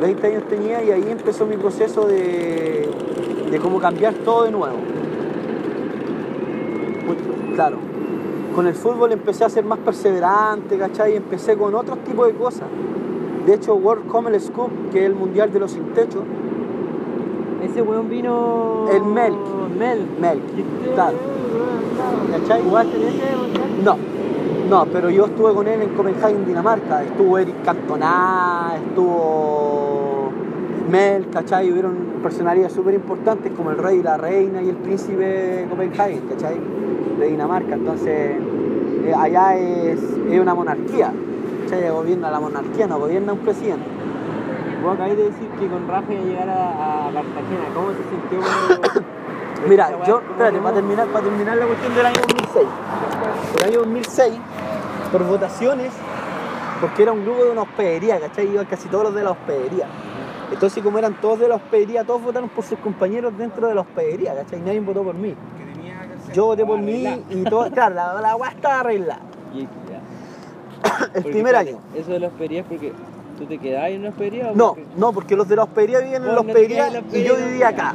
20 0.00 0.26
años 0.26 0.42
tenía 0.48 0.82
y 0.82 0.90
ahí 0.90 1.04
empezó 1.10 1.44
mi 1.44 1.56
proceso 1.58 2.06
de, 2.06 2.88
de 3.50 3.58
cómo 3.58 3.78
cambiar 3.78 4.14
todo 4.14 4.44
de 4.44 4.52
nuevo. 4.52 4.78
Muy- 7.06 7.54
Claro. 7.54 7.76
Con 8.58 8.66
el 8.66 8.74
fútbol 8.74 9.12
empecé 9.12 9.44
a 9.44 9.48
ser 9.48 9.64
más 9.64 9.78
perseverante, 9.78 10.76
¿cachai? 10.76 11.14
Empecé 11.14 11.56
con 11.56 11.76
otros 11.76 12.02
tipos 12.02 12.26
de 12.26 12.34
cosas. 12.34 12.66
De 13.46 13.54
hecho, 13.54 13.76
World 13.76 14.08
Comel 14.08 14.40
Scoop, 14.40 14.90
que 14.90 14.98
es 14.98 15.06
el 15.06 15.14
mundial 15.14 15.52
de 15.52 15.60
los 15.60 15.70
sin 15.70 15.84
techo, 15.94 16.24
Ese 17.62 17.82
weón 17.82 18.08
vino. 18.08 18.86
El 18.90 19.04
Melk. 19.04 19.38
Mel. 19.78 20.08
Mel, 20.20 20.40
claro. 20.92 21.16
¿Cachai? 22.32 22.62
¿Jugaste 22.64 22.96
en 22.96 23.02
ese 23.02 23.36
mundial? 23.36 23.84
No, 23.84 23.96
no, 24.68 24.86
pero 24.86 25.08
yo 25.08 25.26
estuve 25.26 25.54
con 25.54 25.68
él 25.68 25.80
en 25.80 25.90
Copenhague, 25.90 26.44
Dinamarca. 26.44 27.04
Estuvo 27.04 27.38
Eric 27.38 27.62
Cantona, 27.64 28.72
estuvo 28.74 30.32
Mel, 30.90 31.28
¿cachai? 31.30 31.70
Hubieron 31.70 32.07
personalidades 32.20 32.72
súper 32.72 32.94
importantes 32.94 33.52
como 33.56 33.70
el 33.70 33.78
rey, 33.78 34.02
la 34.02 34.16
reina 34.16 34.62
y 34.62 34.68
el 34.68 34.76
príncipe 34.76 35.24
de 35.24 35.66
Copenhague, 35.68 36.20
¿cachai? 36.28 36.56
De 37.18 37.26
Dinamarca. 37.26 37.74
Entonces, 37.74 38.36
eh, 39.04 39.14
allá 39.16 39.56
es, 39.56 40.00
es 40.30 40.40
una 40.40 40.54
monarquía, 40.54 41.12
¿cachai? 41.64 41.90
Gobierna 41.90 42.30
la 42.30 42.40
monarquía, 42.40 42.86
no 42.86 42.98
gobierna 42.98 43.32
un 43.32 43.40
presidente. 43.40 43.86
Vos 44.82 44.94
acabáis 44.94 45.16
de 45.16 45.24
decir 45.24 45.48
que 45.58 45.66
con 45.66 45.88
Rafa 45.88 46.12
iba 46.12 46.22
a 46.22 46.24
llegar 46.24 46.48
a, 46.48 47.08
a 47.08 47.12
Cartagena, 47.12 47.64
¿cómo 47.74 47.88
se 47.90 48.02
sintió 48.08 48.40
cuando... 48.40 49.08
Mira, 49.68 49.90
yo, 50.06 50.20
espérate, 50.20 50.58
para 50.58 50.74
terminar, 50.76 51.08
para 51.08 51.24
terminar 51.24 51.56
la 51.56 51.66
cuestión 51.66 51.94
del 51.94 52.06
año 52.06 52.20
2006. 52.20 52.66
El 53.56 53.64
año 53.64 53.78
2006, 53.80 54.34
por 55.10 55.24
votaciones, 55.24 55.92
porque 56.80 57.02
era 57.02 57.12
un 57.12 57.24
grupo 57.24 57.44
de 57.44 57.50
una 57.50 57.62
hospedería, 57.62 58.20
¿cachai? 58.20 58.48
Iban 58.48 58.66
casi 58.66 58.88
todos 58.88 59.04
los 59.04 59.14
de 59.14 59.24
la 59.24 59.32
hospedería. 59.32 59.88
Entonces, 60.50 60.82
como 60.82 60.98
eran 60.98 61.14
todos 61.20 61.38
de 61.40 61.48
la 61.48 61.56
hospedería, 61.56 62.04
todos 62.04 62.22
votaron 62.22 62.48
por 62.48 62.64
sus 62.64 62.78
compañeros 62.78 63.36
dentro 63.36 63.68
de 63.68 63.74
la 63.74 63.82
hospedería, 63.82 64.34
¿cachai? 64.34 64.60
Nadie 64.60 64.80
votó 64.80 65.02
por 65.02 65.14
mí. 65.14 65.34
Yo 66.34 66.46
voté 66.46 66.64
por 66.64 66.78
mí 66.78 67.04
y 67.30 67.42
todo, 67.44 67.70
claro, 67.72 67.94
la, 67.94 68.20
la 68.20 68.36
weá 68.36 68.50
estaba 68.50 68.80
arreglada. 68.80 69.20
Y- 69.54 69.62
ya. 69.62 70.98
El 71.06 71.22
Porque, 71.22 71.30
primer 71.30 71.56
año. 71.56 71.78
¿Eso 71.94 72.12
de 72.12 72.20
la 72.20 72.26
hospedería 72.28 72.60
es 72.60 72.66
porque 72.66 72.92
tú 73.38 73.44
te 73.46 73.58
quedabas 73.58 73.90
en 73.90 74.00
una 74.00 74.08
hospedería 74.10 74.50
o 74.50 74.54
No, 74.54 74.68
porque- 74.68 74.86
no, 74.96 75.12
porque 75.12 75.36
los 75.36 75.48
de 75.48 75.56
la 75.56 75.64
hospedería 75.64 76.00
vivían 76.00 76.22
en 76.22 76.28
la 76.28 76.34
no 76.34 76.40
hospedería 76.40 76.90
la 76.90 76.98
y 77.12 77.24
yo 77.24 77.36
vivía 77.36 77.58
ya, 77.60 77.68
acá. 77.68 77.94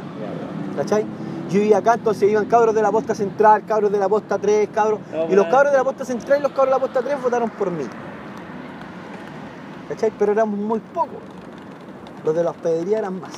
ya. 0.76 0.82
¿Cachai? 0.82 1.04
Yo 1.50 1.60
vivía 1.60 1.78
acá, 1.78 1.94
entonces 1.94 2.30
iban 2.30 2.46
cabros 2.46 2.74
de 2.74 2.82
la 2.82 2.90
posta 2.90 3.14
central, 3.14 3.64
cabros 3.66 3.92
de 3.92 3.98
la 3.98 4.08
posta 4.08 4.38
3, 4.38 4.68
cabros. 4.72 4.98
No, 5.12 5.30
y 5.30 5.34
los 5.36 5.46
cabros 5.46 5.72
de 5.72 5.78
la 5.78 5.84
posta 5.84 6.04
central 6.04 6.38
y 6.38 6.42
los 6.42 6.52
cabros 6.52 6.66
de 6.66 6.70
la 6.72 6.78
posta 6.80 7.02
3 7.02 7.22
votaron 7.22 7.50
por 7.50 7.70
mí. 7.70 7.84
¿Cachai? 9.88 10.10
Pero 10.18 10.32
éramos 10.32 10.58
muy 10.58 10.80
pocos. 10.80 11.18
Los 12.24 12.34
de 12.34 12.42
la 12.44 12.50
hospedería 12.50 12.98
eran 12.98 13.20
más. 13.20 13.32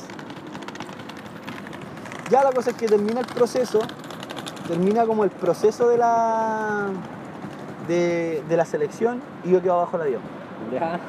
Ya 2.29 2.43
la 2.43 2.51
cosa 2.51 2.71
es 2.71 2.75
que 2.77 2.87
termina 2.87 3.19
el 3.21 3.25
proceso, 3.25 3.79
termina 4.67 5.05
como 5.05 5.23
el 5.23 5.29
proceso 5.29 5.87
de 5.89 5.97
la 5.97 6.87
de, 7.87 8.43
de 8.47 8.57
la 8.57 8.65
selección 8.65 9.21
y 9.45 9.51
yo 9.51 9.61
quedo 9.61 9.73
abajo 9.75 9.97
del 9.97 10.07
avión. 10.07 10.21
Ya. 10.73 10.99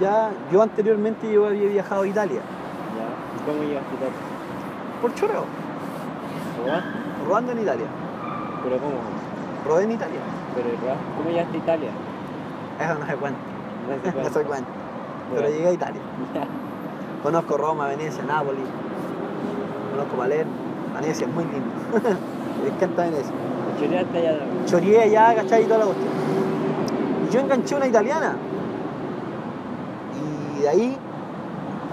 Ya, 0.00 0.30
yo 0.52 0.60
anteriormente 0.60 1.32
yo 1.32 1.46
había 1.46 1.68
viajado 1.68 2.02
a 2.02 2.06
Italia, 2.06 2.40
Ya. 2.40 3.42
¿Y 3.42 3.46
cómo 3.46 3.62
llegaste 3.62 3.94
tarde? 3.96 4.12
por 5.00 5.14
choreo, 5.14 5.44
¿Robaste? 6.66 6.88
robando 7.26 7.52
en 7.52 7.60
Italia. 7.60 7.86
¿Pero 8.64 8.76
cómo? 8.78 8.94
Robé 9.66 9.84
en 9.84 9.92
Italia. 9.92 10.20
¿Pero? 10.54 10.68
¿Cómo 11.16 11.30
llegaste 11.30 11.56
a 11.56 11.60
Italia? 11.60 11.90
Eso 12.80 12.98
no 12.98 13.06
se 13.06 13.14
cuenta. 13.16 13.38
No 13.88 13.94
sé 13.94 14.06
No 14.08 14.12
cuándo. 14.12 14.30
se 14.40 14.44
cuenta. 14.44 14.70
Pero 15.30 15.42
Bueno. 15.42 15.48
llegué 15.56 15.68
a 15.68 15.72
Italia. 15.72 16.00
Conozco 17.22 17.56
Roma, 17.56 17.86
Venecia, 17.88 18.22
Nápoles. 18.24 18.60
Conozco 19.92 20.16
Palermo. 20.16 20.52
Venecia 21.00 21.26
es 21.26 21.32
muy 21.32 21.44
lindo. 21.44 21.70
Me 22.62 22.68
encanta 22.70 23.02
Venecia. 23.04 23.32
Choreaste 23.78 24.18
allá. 24.18 24.38
Chorié 24.66 25.02
allá, 25.02 25.34
¿cachai? 25.34 25.62
Y 25.62 25.66
toda 25.66 25.78
la 25.80 25.84
cuestión. 25.86 26.08
Y 27.28 27.32
yo 27.32 27.40
enganché 27.40 27.74
una 27.74 27.86
italiana. 27.86 28.36
Y 30.56 30.60
de 30.62 30.68
ahí 30.68 30.96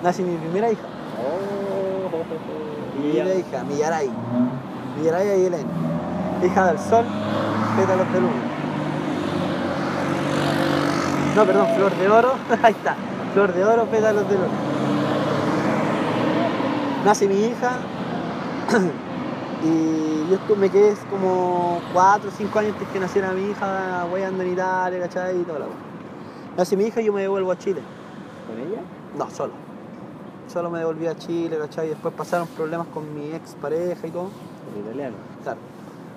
nace 0.04 0.24
mi 0.24 0.36
primera 0.38 0.72
hija. 0.72 0.82
Oh. 1.18 3.02
Mi 3.02 3.10
primera 3.12 3.36
hija, 3.36 3.64
Millaray. 3.64 4.10
Millaray 4.98 5.42
y 5.42 5.46
Elena. 5.46 5.70
Hija 6.46 6.66
del 6.68 6.80
sol, 6.80 7.06
pétalos 7.78 8.12
de 8.14 8.20
luna. 8.20 8.34
No, 11.36 11.46
perdón, 11.46 11.68
flor 11.76 11.96
de 11.96 12.10
oro. 12.10 12.34
Ahí 12.64 12.74
está. 12.74 12.96
Flor 13.34 13.54
de 13.54 13.64
oro, 13.64 13.86
pétalos 13.86 14.28
de 14.28 14.36
luna. 14.36 14.48
Nace 17.06 17.28
mi 17.28 17.36
hija. 17.46 17.80
y 19.64 20.30
yo 20.30 20.56
me 20.58 20.70
quedé 20.70 20.96
como 21.10 21.80
4 21.94 22.30
o 22.30 22.32
5 22.32 22.60
años 22.60 22.74
antes 22.74 22.90
que 22.90 23.00
naciera 23.00 23.32
mi 23.32 23.52
hija, 23.52 24.02
ando 24.04 24.44
en 24.44 24.52
Italia, 24.52 25.00
¿cachai? 25.00 25.40
Y 25.40 25.44
toda 25.44 25.60
la 25.60 25.66
wea. 25.66 25.76
Nace 26.58 26.76
mi 26.76 26.86
hija 26.86 27.00
y 27.00 27.06
yo 27.06 27.14
me 27.14 27.22
devuelvo 27.22 27.52
a 27.52 27.58
Chile. 27.58 27.82
¿Con 28.48 28.60
ella? 28.60 28.82
No, 29.18 29.30
solo. 29.30 29.54
Solo 30.52 30.70
me 30.70 30.80
devolví 30.80 31.08
a 31.08 31.16
Chile, 31.16 31.58
¿cachai? 31.58 31.88
Y 31.88 31.90
después 31.92 32.14
pasaron 32.14 32.48
problemas 32.50 32.88
con 32.88 33.16
mi 33.16 33.32
ex 33.32 33.56
pareja 33.56 34.08
y 34.08 34.12
todo. 34.12 34.24
Con 34.74 34.84
italiano. 34.84 35.16
Claro. 35.44 35.60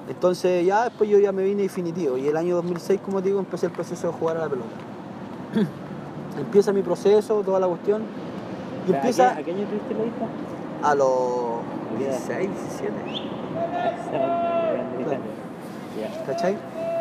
Entonces 0.08 0.66
ya 0.66 0.84
después 0.84 1.08
yo 1.08 1.20
ya 1.20 1.30
me 1.30 1.44
vine 1.44 1.62
definitivo. 1.62 2.18
Y 2.18 2.26
el 2.26 2.36
año 2.36 2.56
2006, 2.56 3.00
como 3.04 3.20
digo, 3.20 3.38
empecé 3.38 3.66
el 3.66 3.72
proceso 3.72 4.08
de 4.08 4.12
jugar 4.14 4.36
a 4.36 4.40
la 4.40 4.48
pelota. 4.48 4.74
empieza 6.38 6.72
mi 6.72 6.82
proceso, 6.82 7.42
toda 7.44 7.60
la 7.60 7.66
cuestión. 7.66 8.02
Y 8.88 8.92
¿A 8.92 8.96
empieza 8.96 9.34
qué- 9.34 9.40
¿A 9.40 9.44
qué 9.44 9.50
año 9.52 9.66
tuviste 9.66 9.94
la 9.94 10.04
hija? 10.04 10.26
a 10.90 10.94
los 10.94 11.08
¿A 11.08 11.98
qué 11.98 12.04
edad? 12.04 12.18
16, 12.18 12.50
17. 12.50 12.92
Grande 14.12 15.02
Italia. 15.02 15.18
Ya. 16.00 16.24
¿Cachai? 16.26 16.58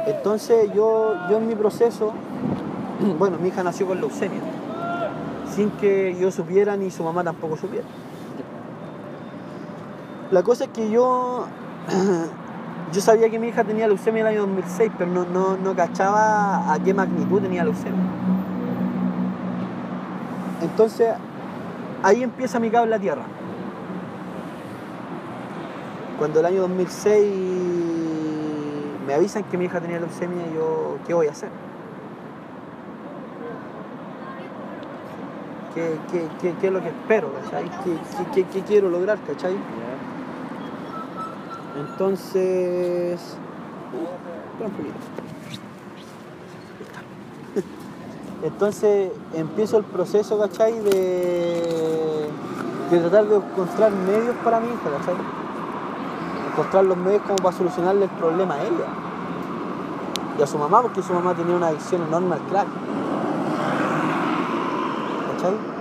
Entonces 0.08 0.72
yo, 0.74 1.16
yo 1.30 1.38
en 1.38 1.48
mi 1.48 1.56
proceso, 1.56 2.14
bueno, 3.20 3.38
mi 3.42 3.50
hija 3.50 3.64
nació 3.64 3.88
con 3.88 4.00
leucemia. 4.00 4.40
Sin 5.54 5.70
que 5.72 6.16
yo 6.20 6.32
supiera 6.32 6.76
ni 6.78 6.90
su 6.92 7.04
mamá 7.04 7.24
tampoco 7.24 7.58
supiera. 7.58 7.86
La 10.32 10.42
cosa 10.42 10.64
es 10.66 10.70
que 10.72 10.90
yo, 10.90 11.46
yo 12.94 13.02
sabía 13.02 13.30
que 13.30 13.38
mi 13.40 13.48
hija 13.50 13.64
tenía 13.64 13.88
leucemia 13.88 14.22
el 14.22 14.28
año 14.28 14.42
2006, 14.42 14.92
pero 14.98 15.12
no, 15.12 15.26
no, 15.26 15.58
no 15.58 15.76
cachaba 15.76 16.74
a 16.74 16.80
qué 16.80 16.94
magnitud 16.94 17.42
tenía 17.42 17.64
leucemia. 17.64 18.00
Entonces, 20.64 21.14
ahí 22.04 22.24
empieza 22.24 22.60
mi 22.60 22.70
cable 22.70 22.96
a 22.96 23.00
tierra. 23.00 23.24
Cuando 26.18 26.40
el 26.40 26.46
año 26.46 26.62
2006 26.62 27.36
me 29.06 29.14
avisan 29.14 29.44
que 29.44 29.58
mi 29.58 29.66
hija 29.66 29.82
tenía 29.82 30.00
leucemia, 30.00 30.46
yo, 30.56 30.98
¿qué 31.06 31.14
voy 31.14 31.28
a 31.28 31.32
hacer? 31.32 31.50
¿Qué, 35.76 36.68
es 36.68 36.72
lo 36.72 36.82
que 36.82 36.90
espero, 36.90 37.34
cachai? 37.34 37.70
¿Qué, 38.34 38.62
quiero 38.62 38.90
lograr, 38.90 39.18
cachai? 39.28 39.56
Entonces. 41.76 43.20
Espera 44.54 44.70
un 44.70 44.72
poquito. 44.72 45.33
Entonces 48.44 49.12
empiezo 49.34 49.78
el 49.78 49.86
proceso, 49.86 50.38
¿cachai? 50.38 50.78
De, 50.80 52.30
de 52.92 53.00
tratar 53.00 53.26
de 53.26 53.38
encontrar 53.38 53.92
medios 53.92 54.36
para 54.44 54.60
mi 54.60 54.68
hija, 54.68 54.90
¿cachai? 54.98 55.16
Encontrar 56.52 56.84
los 56.84 56.98
medios 56.98 57.22
como 57.22 57.38
para 57.38 57.56
solucionarle 57.56 58.04
el 58.04 58.12
problema 58.12 58.56
a 58.56 58.64
ella. 58.64 58.88
Y 60.38 60.42
a 60.42 60.48
su 60.48 60.58
mamá, 60.58 60.82
porque 60.82 61.02
su 61.02 61.14
mamá 61.14 61.34
tenía 61.34 61.56
una 61.56 61.68
adicción 61.68 62.02
enorme 62.04 62.36
al 62.36 62.42
crack. 62.42 62.68
¿Cachai? 65.32 65.74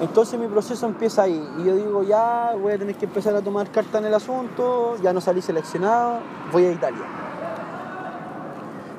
Entonces 0.00 0.38
mi 0.38 0.46
proceso 0.46 0.86
empieza 0.86 1.22
ahí 1.22 1.48
y 1.58 1.64
yo 1.64 1.74
digo, 1.74 2.02
ya 2.02 2.54
voy 2.60 2.74
a 2.74 2.78
tener 2.78 2.94
que 2.96 3.06
empezar 3.06 3.34
a 3.34 3.40
tomar 3.40 3.70
carta 3.70 3.98
en 3.98 4.04
el 4.04 4.14
asunto, 4.14 4.96
ya 5.02 5.12
no 5.12 5.22
salí 5.22 5.40
seleccionado, 5.40 6.18
voy 6.52 6.66
a 6.66 6.72
Italia. 6.72 7.25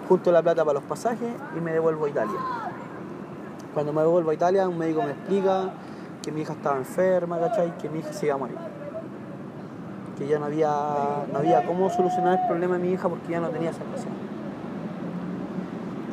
Junto 0.07 0.31
la 0.31 0.41
plata 0.41 0.63
para 0.63 0.75
los 0.75 0.83
pasajes 0.83 1.29
y 1.55 1.59
me 1.59 1.73
devuelvo 1.73 2.05
a 2.05 2.09
Italia. 2.09 2.39
Cuando 3.73 3.91
me 3.91 4.01
devuelvo 4.01 4.31
a 4.31 4.33
Italia, 4.33 4.67
un 4.67 4.77
médico 4.77 5.03
me 5.03 5.11
explica 5.11 5.71
que 6.23 6.31
mi 6.31 6.41
hija 6.41 6.53
estaba 6.53 6.77
enferma, 6.77 7.39
¿cachai? 7.39 7.77
Que 7.77 7.89
mi 7.89 7.99
hija 7.99 8.13
se 8.13 8.25
iba 8.25 8.35
a 8.35 8.37
morir. 8.37 8.57
Que 10.17 10.27
ya 10.27 10.39
no 10.39 10.45
había, 10.45 10.71
no 11.31 11.39
había 11.39 11.65
cómo 11.65 11.89
solucionar 11.89 12.39
el 12.39 12.47
problema 12.47 12.77
de 12.77 12.83
mi 12.83 12.93
hija 12.93 13.07
porque 13.09 13.33
ya 13.33 13.41
no 13.41 13.49
tenía 13.49 13.73
salvación. 13.73 14.13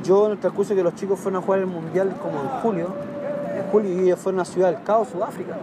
Yo 0.02 0.26
en 0.26 0.32
el 0.32 0.38
transcurso 0.38 0.74
que 0.74 0.82
los 0.82 0.94
chicos 0.94 1.18
fueron 1.18 1.42
a 1.42 1.44
jugar 1.46 1.60
el 1.60 1.66
mundial 1.66 2.14
como 2.20 2.40
en 2.40 2.48
julio, 2.60 2.88
en 3.56 3.62
julio 3.70 3.92
y 3.92 4.00
ellos 4.00 4.18
fueron 4.18 4.40
a 4.40 4.44
Ciudad 4.44 4.72
del 4.72 4.82
Cabo, 4.82 5.04
Sudáfrica. 5.04 5.54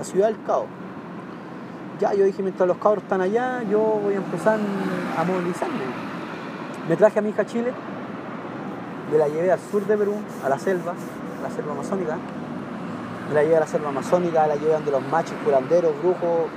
A 0.00 0.04
Ciudad 0.04 0.28
del 0.28 0.42
Cabo. 0.46 0.66
Ya 2.00 2.14
yo 2.14 2.24
dije, 2.24 2.42
mientras 2.42 2.66
los 2.68 2.78
cabros 2.78 3.02
están 3.02 3.20
allá, 3.20 3.62
yo 3.64 3.80
voy 4.02 4.14
a 4.14 4.18
empezar 4.18 4.58
a 5.18 5.24
movilizarme. 5.24 6.05
Me 6.88 6.96
traje 6.96 7.18
a 7.18 7.22
mi 7.22 7.30
hija 7.30 7.42
a 7.42 7.46
Chile, 7.46 7.72
me 9.10 9.18
la 9.18 9.28
llevé 9.28 9.50
al 9.50 9.58
sur 9.58 9.84
de 9.84 9.96
Perú, 9.96 10.14
a 10.44 10.48
la 10.48 10.58
selva, 10.58 10.92
a 10.92 11.42
la 11.42 11.50
selva 11.50 11.72
amazónica. 11.72 12.16
Me 13.28 13.34
la 13.34 13.42
llevé 13.42 13.56
a 13.56 13.60
la 13.60 13.66
selva 13.66 13.88
amazónica, 13.88 14.46
la 14.46 14.54
llevé 14.54 14.72
donde 14.72 14.92
los 14.92 15.02
machos, 15.08 15.34
curanderos, 15.44 15.92
brujos, 16.00 16.48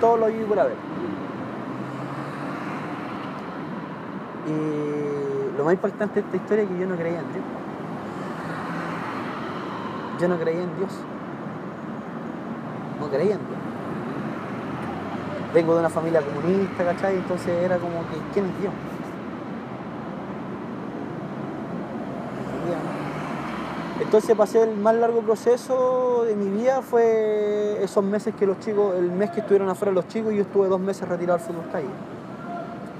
todo 0.00 0.16
lo 0.16 0.26
viví 0.26 0.44
por 0.44 0.58
haber. 0.58 0.76
Y 4.48 5.56
lo 5.56 5.64
más 5.64 5.74
importante 5.74 6.14
de 6.14 6.20
esta 6.26 6.36
historia 6.36 6.64
es 6.64 6.70
que 6.70 6.78
yo 6.78 6.86
no 6.86 6.96
creía 6.96 7.20
en 7.20 7.32
Dios. 7.32 7.44
Yo 10.20 10.28
no 10.28 10.38
creía 10.38 10.62
en 10.62 10.76
Dios. 10.76 10.92
No 13.00 13.08
creía 13.08 13.34
en 13.34 13.46
Dios. 13.46 13.58
Vengo 15.54 15.74
de 15.74 15.80
una 15.80 15.90
familia 15.90 16.20
comunista, 16.20 16.84
¿cachai? 16.84 17.16
Entonces 17.16 17.62
era 17.64 17.78
como 17.78 18.00
que, 18.08 18.16
¿quién 18.32 18.46
es 18.46 18.60
Dios? 18.60 18.72
¿Entendía, 22.54 22.76
no? 22.76 24.03
Entonces 24.14 24.36
pasé 24.36 24.62
el 24.62 24.76
más 24.76 24.94
largo 24.94 25.22
proceso 25.22 26.22
de 26.24 26.36
mi 26.36 26.48
vida 26.48 26.82
fue 26.82 27.82
esos 27.82 28.04
meses 28.04 28.32
que 28.38 28.46
los 28.46 28.60
chicos, 28.60 28.94
el 28.94 29.10
mes 29.10 29.32
que 29.32 29.40
estuvieron 29.40 29.68
afuera 29.68 29.90
los 29.90 30.06
chicos 30.06 30.32
y 30.32 30.36
yo 30.36 30.42
estuve 30.42 30.68
dos 30.68 30.78
meses 30.78 31.08
retirado 31.08 31.36
del 31.36 31.48
fútbol 31.48 31.64
calle. 31.72 31.88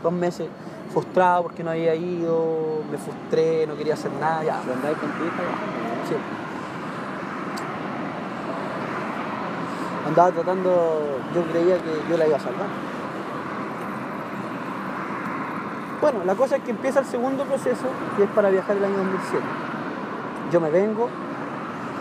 Dos 0.02 0.12
meses 0.12 0.48
frustrado 0.92 1.44
porque 1.44 1.62
no 1.62 1.70
había 1.70 1.94
ido, 1.94 2.82
me 2.90 2.98
frustré, 2.98 3.64
no 3.64 3.76
quería 3.76 3.94
hacer 3.94 4.10
nada, 4.20 4.42
ya. 4.42 4.60
Sí. 4.60 6.16
andaba 10.08 10.32
tratando, 10.32 11.20
yo 11.32 11.42
creía 11.44 11.76
que 11.76 12.10
yo 12.10 12.16
la 12.16 12.26
iba 12.26 12.38
a 12.38 12.40
salvar. 12.40 12.66
Bueno, 16.00 16.24
la 16.24 16.34
cosa 16.34 16.56
es 16.56 16.64
que 16.64 16.72
empieza 16.72 16.98
el 16.98 17.06
segundo 17.06 17.44
proceso, 17.44 17.84
que 18.16 18.24
es 18.24 18.30
para 18.30 18.50
viajar 18.50 18.76
el 18.76 18.84
año 18.84 18.96
2007. 18.96 19.63
Yo 20.52 20.60
me 20.60 20.70
vengo, 20.70 21.08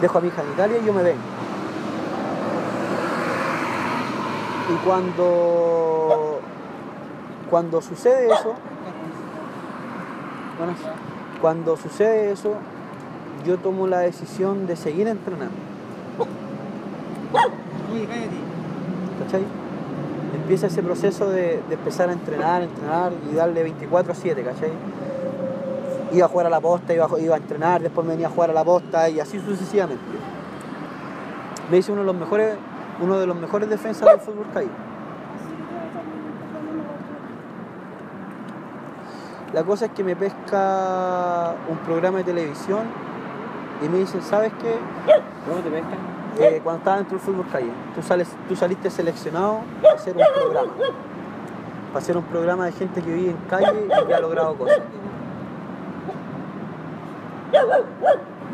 dejo 0.01 0.17
a 0.17 0.21
mi 0.21 0.27
hija 0.27 0.41
en 0.41 0.51
Italia 0.51 0.77
y 0.81 0.85
yo 0.85 0.93
me 0.93 1.03
vengo. 1.03 1.21
Y 4.69 4.75
cuando, 4.85 6.39
cuando 7.49 7.81
sucede 7.81 8.27
eso, 8.27 8.55
cuando 11.41 11.75
sucede 11.77 12.31
eso, 12.31 12.55
yo 13.45 13.57
tomo 13.57 13.87
la 13.87 13.99
decisión 13.99 14.67
de 14.67 14.75
seguir 14.75 15.07
entrenando. 15.07 15.55
¿Cachai? 19.23 19.43
Empieza 20.35 20.67
ese 20.67 20.81
proceso 20.81 21.29
de, 21.29 21.61
de 21.67 21.75
empezar 21.75 22.09
a 22.09 22.13
entrenar, 22.13 22.61
entrenar 22.61 23.11
y 23.31 23.35
darle 23.35 23.63
24 23.63 24.11
a 24.11 24.15
7, 24.15 24.43
¿cachai? 24.43 24.71
Iba 26.13 26.27
a 26.27 26.29
jugar 26.29 26.45
a 26.45 26.49
la 26.49 26.61
posta, 26.61 26.93
iba 26.93 27.05
a, 27.05 27.19
iba 27.19 27.35
a 27.35 27.37
entrenar, 27.37 27.81
después 27.81 28.05
me 28.05 28.13
venía 28.13 28.27
a 28.27 28.29
jugar 28.29 28.51
a 28.51 28.53
la 28.53 28.63
posta 28.63 29.09
y 29.09 29.19
así 29.19 29.39
sucesivamente. 29.39 30.03
Me 31.71 31.77
hice 31.77 31.91
uno 31.91 32.01
de 32.01 32.07
los 32.07 32.15
mejores, 32.15 32.55
uno 33.01 33.19
de 33.19 33.25
los 33.25 33.35
mejores 33.35 33.67
defensas 33.67 34.07
del 34.07 34.19
fútbol 34.19 34.45
caído. 34.53 34.71
La 39.53 39.63
cosa 39.63 39.85
es 39.85 39.91
que 39.91 40.03
me 40.03 40.15
pesca 40.15 41.53
un 41.69 41.77
programa 41.77 42.19
de 42.19 42.23
televisión 42.25 42.81
y 43.83 43.89
me 43.89 43.99
dicen, 43.99 44.21
¿sabes 44.21 44.51
qué? 44.61 44.77
¿Cómo 45.47 45.61
te 45.61 45.69
pescan? 45.69 45.99
Eh, 46.39 46.59
cuando 46.63 46.79
estaba 46.79 46.97
dentro 46.97 47.17
del 47.17 47.25
fútbol 47.25 47.45
calle, 47.51 47.69
tú, 47.93 48.01
sales, 48.01 48.29
tú 48.47 48.55
saliste 48.55 48.89
seleccionado 48.89 49.59
para 49.81 49.95
hacer 49.95 50.15
un 50.17 50.23
programa. 50.33 50.71
Para 51.87 51.99
hacer 51.99 52.17
un 52.17 52.23
programa 52.23 52.65
de 52.65 52.71
gente 52.71 53.01
que 53.01 53.13
vive 53.13 53.31
en 53.31 53.37
calle 53.47 53.85
y 53.85 54.07
que 54.07 54.13
ha 54.13 54.19
logrado 54.19 54.55
cosas. 54.55 54.79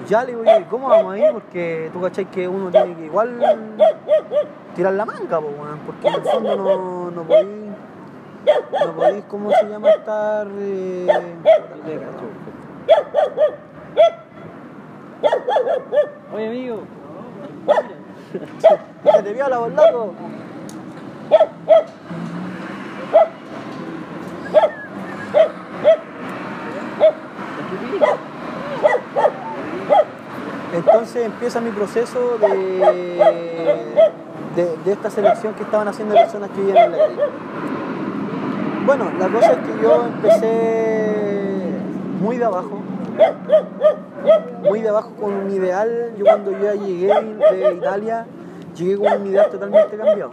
Ya 0.08 0.24
le 0.24 0.32
digo, 0.32 0.42
"Oye, 0.42 0.66
¿cómo 0.70 0.88
vamos 0.90 1.14
a 1.14 1.18
ir? 1.18 1.32
Porque 1.32 1.90
tú 1.94 2.02
cachai 2.02 2.26
que 2.26 2.48
uno 2.48 2.72
tiene 2.72 2.96
que 2.96 3.06
igual 3.06 3.40
tirar 4.76 4.94
la 4.94 5.06
manga, 5.06 5.40
porque 5.86 6.08
en 6.08 6.14
el 6.16 6.22
fondo 6.22 6.56
no, 6.56 7.12
no 7.12 7.24
podéis, 7.24 7.48
no 8.86 8.92
podéis, 8.94 9.24
¿cómo 9.26 9.52
se 9.52 9.66
llama? 9.68 9.90
Estar... 9.90 10.48
Oye, 16.34 16.48
amigo. 16.48 16.82
¡Que 19.04 19.24
te 19.24 19.34
viola, 19.34 19.58
vos 19.60 19.74
loco! 19.74 20.14
Empieza 31.26 31.60
mi 31.60 31.72
proceso 31.72 32.38
de, 32.40 33.20
de, 34.56 34.92
esta 34.92 35.10
selección 35.10 35.54
que 35.54 35.64
estaban 35.64 35.88
haciendo 35.88 36.16
personas 36.16 36.50
que 36.52 36.62
vivían 36.62 36.86
en 36.86 36.92
la 36.92 36.98
calle. 36.98 37.16
Bueno, 38.86 39.12
la 39.20 39.28
cosa 39.28 39.52
es 39.52 39.58
que 39.58 39.84
yo 39.84 40.06
empecé 40.06 41.72
muy 42.22 42.38
de 42.38 42.46
abajo, 42.46 42.80
muy 44.64 44.82
de 44.82 44.90
abajo 44.90 45.12
con 45.20 45.34
un 45.34 45.52
ideal. 45.52 46.14
Yo 46.18 46.26
cuando 46.26 46.52
yo 46.52 46.60
ya 46.60 46.74
llegué 46.74 47.08
de 47.08 47.74
Italia, 47.76 48.26
llegué 48.76 48.98
con 48.98 49.22
un 49.22 49.28
ideal 49.28 49.50
totalmente 49.50 49.98
cambiado. 49.98 50.32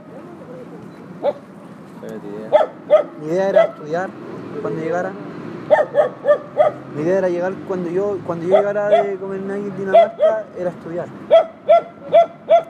Mi 3.21 3.27
idea 3.27 3.49
era 3.49 3.65
estudiar 3.65 4.09
cuando 4.63 4.81
llegara. 4.81 5.11
Mi 6.95 7.03
idea 7.03 7.19
era 7.19 7.29
llegar 7.29 7.53
cuando 7.69 7.91
yo, 7.91 8.19
cuando 8.27 8.47
yo 8.47 8.57
llegara 8.57 8.89
de 8.89 9.17
Copenhague, 9.17 9.71
Dinamarca, 9.77 10.45
era 10.59 10.71
estudiar. 10.71 11.09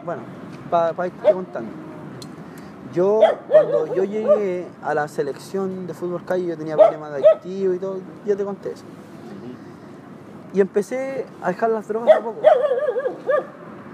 Bueno, 0.05 0.23
para 0.71 1.07
irte 1.07 1.33
contando. 1.33 1.71
Yo, 2.93 3.21
cuando 3.49 3.95
yo 3.95 4.05
llegué 4.05 4.67
a 4.83 4.95
la 4.95 5.07
selección 5.09 5.87
de 5.87 5.95
fútbol 5.95 6.25
calle, 6.25 6.47
yo 6.47 6.57
tenía 6.57 6.77
problemas 6.77 7.13
de 7.13 7.29
adictivo 7.29 7.75
y 7.75 7.79
todo, 7.79 7.99
ya 8.25 8.37
te 8.37 8.45
conté 8.45 8.73
eso. 8.73 8.85
Y 10.55 10.61
empecé 10.61 11.27
a 11.43 11.49
dejar 11.49 11.71
las 11.71 11.87
drogas 11.87 12.07
de 12.07 12.13
a 12.15 12.21
poco. 12.21 12.41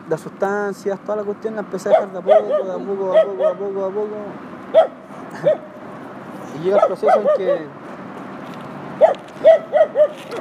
Las 0.09 0.21
sustancias, 0.21 1.01
toda 1.01 1.17
la 1.17 1.25
cuestión 1.25 1.55
la 1.55 1.61
empecé 1.61 1.89
a 1.89 1.93
dejar 1.93 2.13
de 2.13 2.19
a 2.19 2.23
poco, 2.23 2.65
de 2.65 2.73
a 2.73 2.79
poco, 2.79 3.19
a 3.19 3.23
poco, 3.25 3.49
a 3.49 3.55
poco, 3.55 3.85
a 3.85 3.91
poco. 3.91 4.09
Y 6.55 6.65
llega 6.65 6.77
el 6.77 6.87
proceso 6.87 7.19
en 7.19 7.27
que, 7.37 7.67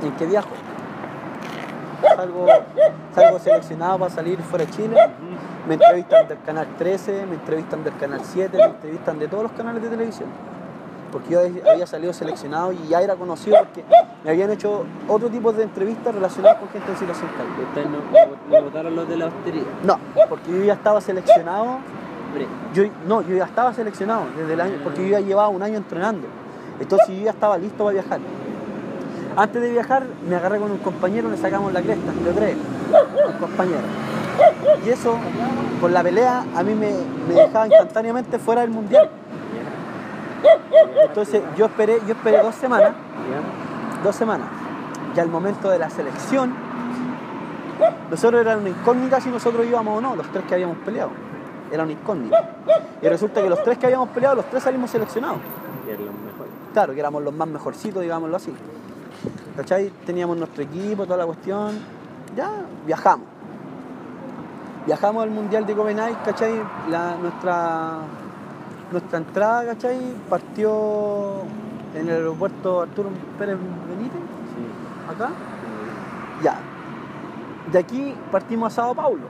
en 0.02 0.12
que 0.14 0.26
viajo. 0.26 0.50
Salgo, 2.16 2.48
salgo 3.14 3.40
seleccionado 3.40 4.00
para 4.00 4.12
salir 4.12 4.40
fuera 4.40 4.66
de 4.66 4.72
Chile. 4.72 4.98
Me 5.68 5.76
entrevistan 5.76 6.28
del 6.28 6.42
canal 6.42 6.68
13, 6.78 7.26
me 7.28 7.36
entrevistan 7.36 7.84
del 7.84 7.96
canal 7.98 8.22
7, 8.24 8.58
me 8.58 8.64
entrevistan 8.64 9.20
de 9.20 9.28
todos 9.28 9.44
los 9.44 9.52
canales 9.52 9.84
de 9.84 9.90
televisión. 9.90 10.30
Porque 11.12 11.30
yo 11.30 11.40
había 11.70 11.86
salido 11.86 12.14
seleccionado 12.14 12.72
y 12.72 12.88
ya 12.88 13.02
era 13.02 13.16
conocido 13.16 13.58
porque 13.60 13.84
me 14.24 14.32
habían 14.32 14.50
hecho 14.50 14.86
otro 15.08 15.30
tipo 15.30 15.52
de 15.52 15.64
entrevistas 15.64 16.16
relacionadas 16.16 16.58
con 16.58 16.70
gente 16.70 16.90
en 16.90 16.98
situación 16.98 17.30
calle. 17.38 17.68
Ustedes 17.68 17.88
no, 17.90 18.58
no 18.58 18.64
votaron 18.64 18.96
los 18.96 19.08
de 19.08 19.18
la 19.18 19.26
hostería. 19.28 19.64
No, 19.84 20.00
porque 20.30 20.52
yo 20.52 20.64
ya 20.64 20.74
estaba 20.74 21.02
seleccionado 21.02 21.80
yo, 22.74 22.84
no, 23.08 23.22
yo 23.22 23.36
ya 23.36 23.46
estaba 23.46 23.74
seleccionado 23.74 24.24
desde 24.38 24.54
el 24.54 24.62
año, 24.62 24.76
porque 24.84 25.04
yo 25.04 25.10
ya 25.10 25.20
llevaba 25.20 25.50
un 25.50 25.62
año 25.62 25.78
entrenando. 25.78 26.28
Entonces 26.80 27.10
yo 27.10 27.26
ya 27.26 27.32
estaba 27.32 27.58
listo 27.58 27.84
para 27.84 27.94
viajar. 27.94 28.20
Antes 29.36 29.62
de 29.62 29.72
viajar 29.72 30.04
me 30.28 30.36
agarré 30.36 30.60
con 30.60 30.72
un 30.72 30.78
compañero, 30.80 31.30
le 31.30 31.38
sacamos 31.38 31.72
la 31.72 31.82
cresta, 31.82 32.12
de 32.12 32.34
tres, 32.34 32.58
un 33.28 33.40
compañero. 33.40 33.80
Y 34.86 34.90
eso, 34.90 35.16
con 35.80 35.94
la 35.94 36.04
pelea, 36.04 36.44
a 36.56 36.64
mí 36.64 36.74
me, 36.74 36.94
me 37.28 37.34
dejaba 37.36 37.68
instantáneamente 37.68 38.40
fuera 38.40 38.62
del 38.62 38.72
mundial. 38.72 39.10
Entonces 41.08 41.42
yo 41.56 41.66
esperé, 41.66 42.00
yo 42.08 42.14
esperé 42.14 42.42
dos 42.42 42.56
semanas, 42.56 42.92
dos 44.04 44.16
semanas. 44.16 44.48
Ya 45.16 45.24
al 45.24 45.30
momento 45.30 45.70
de 45.70 45.78
la 45.80 45.90
selección, 45.90 46.54
nosotros 48.10 48.42
era 48.42 48.58
una 48.58 48.70
incógnita 48.70 49.20
si 49.20 49.30
nosotros 49.30 49.66
íbamos 49.66 49.98
o 49.98 50.02
no, 50.02 50.16
los 50.16 50.28
tres 50.32 50.46
que 50.46 50.56
habíamos 50.56 50.78
peleado. 50.78 51.12
Era 51.72 51.84
una 51.84 51.94
incógnita. 51.94 52.50
Y 53.02 53.08
resulta 53.08 53.42
que 53.42 53.50
los 53.50 53.64
tres 53.64 53.78
que 53.78 53.86
habíamos 53.86 54.10
peleado, 54.10 54.36
los 54.36 54.46
tres 54.46 54.64
salimos 54.64 54.90
seleccionados. 54.90 55.38
Y 55.88 55.92
eran 55.92 56.06
los 56.06 56.16
mejores. 56.16 56.52
Claro, 56.74 56.94
que 56.94 57.00
éramos 57.00 57.24
los 57.24 57.34
más 57.34 57.48
mejorcitos, 57.48 58.02
digámoslo 58.02 58.36
así. 58.36 58.54
¿Cachai? 59.56 59.92
Teníamos 60.06 60.38
nuestro 60.38 60.64
equipo, 60.64 61.06
toda 61.06 61.18
la 61.18 61.26
cuestión. 61.26 61.78
Ya, 62.36 62.50
viajamos. 62.86 63.28
Viajamos 64.86 65.24
al 65.24 65.30
Mundial 65.30 65.66
de 65.66 65.76
Copenhague, 65.76 66.16
¿cachai? 66.26 66.60
La, 66.90 67.16
nuestra, 67.16 68.00
nuestra 68.92 69.18
entrada, 69.20 69.66
¿cachai? 69.66 70.00
Partió 70.30 71.42
en 71.94 72.08
el 72.08 72.16
aeropuerto 72.16 72.82
Arturo 72.82 73.10
Pérez 73.38 73.58
Benítez, 73.90 74.22
Sí. 74.56 75.14
acá. 75.14 75.30
Ya. 76.42 76.56
De 77.72 77.78
aquí 77.78 78.16
partimos 78.32 78.74
a 78.74 78.76
Sao 78.84 78.96
Paulo. 78.96 79.28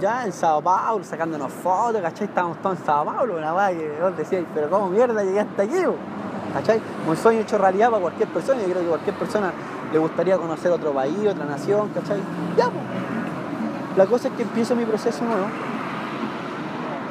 Ya 0.00 0.26
en 0.26 0.32
Sao 0.32 0.60
Paulo, 0.60 1.04
sacándonos 1.04 1.52
fotos, 1.52 2.02
¿cachai? 2.02 2.26
Estábamos 2.26 2.58
todos 2.58 2.78
en 2.78 2.84
Sao 2.84 3.04
Paulo, 3.04 3.36
una 3.36 3.54
weá 3.54 3.70
que 3.70 3.98
vos 4.02 4.16
decías, 4.16 4.44
pero 4.54 4.68
¿cómo 4.68 4.88
mierda 4.88 5.22
llegué 5.22 5.40
hasta 5.40 5.62
aquí? 5.62 5.84
bo?" 5.86 5.94
¿Cachai? 6.52 6.80
Un 7.06 7.16
sueño 7.16 7.40
hecho 7.40 7.58
realidad 7.58 7.90
para 7.90 8.02
cualquier 8.02 8.28
persona. 8.28 8.60
Yo 8.60 8.68
creo 8.68 8.82
que 8.82 8.88
cualquier 8.88 9.16
persona 9.16 9.52
le 9.92 9.98
gustaría 9.98 10.36
conocer 10.36 10.72
otro 10.72 10.92
país, 10.92 11.16
otra 11.28 11.44
nación, 11.44 11.88
¿cachai? 11.94 12.18
Ya, 12.56 12.64
pues. 12.64 12.84
La 13.96 14.06
cosa 14.06 14.28
es 14.28 14.34
que 14.34 14.42
empiezo 14.42 14.76
mi 14.76 14.84
proceso 14.84 15.24
nuevo. 15.24 15.46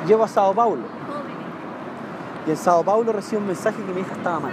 Llego 0.07 0.23
a 0.23 0.27
Sao 0.27 0.53
Paulo. 0.53 0.83
Y 2.45 2.51
en 2.51 2.57
Sao 2.57 2.83
Paulo 2.83 3.11
recibo 3.11 3.41
un 3.41 3.47
mensaje 3.47 3.81
que 3.81 3.91
mi 3.91 4.01
hija 4.01 4.13
estaba 4.13 4.39
mal. 4.39 4.51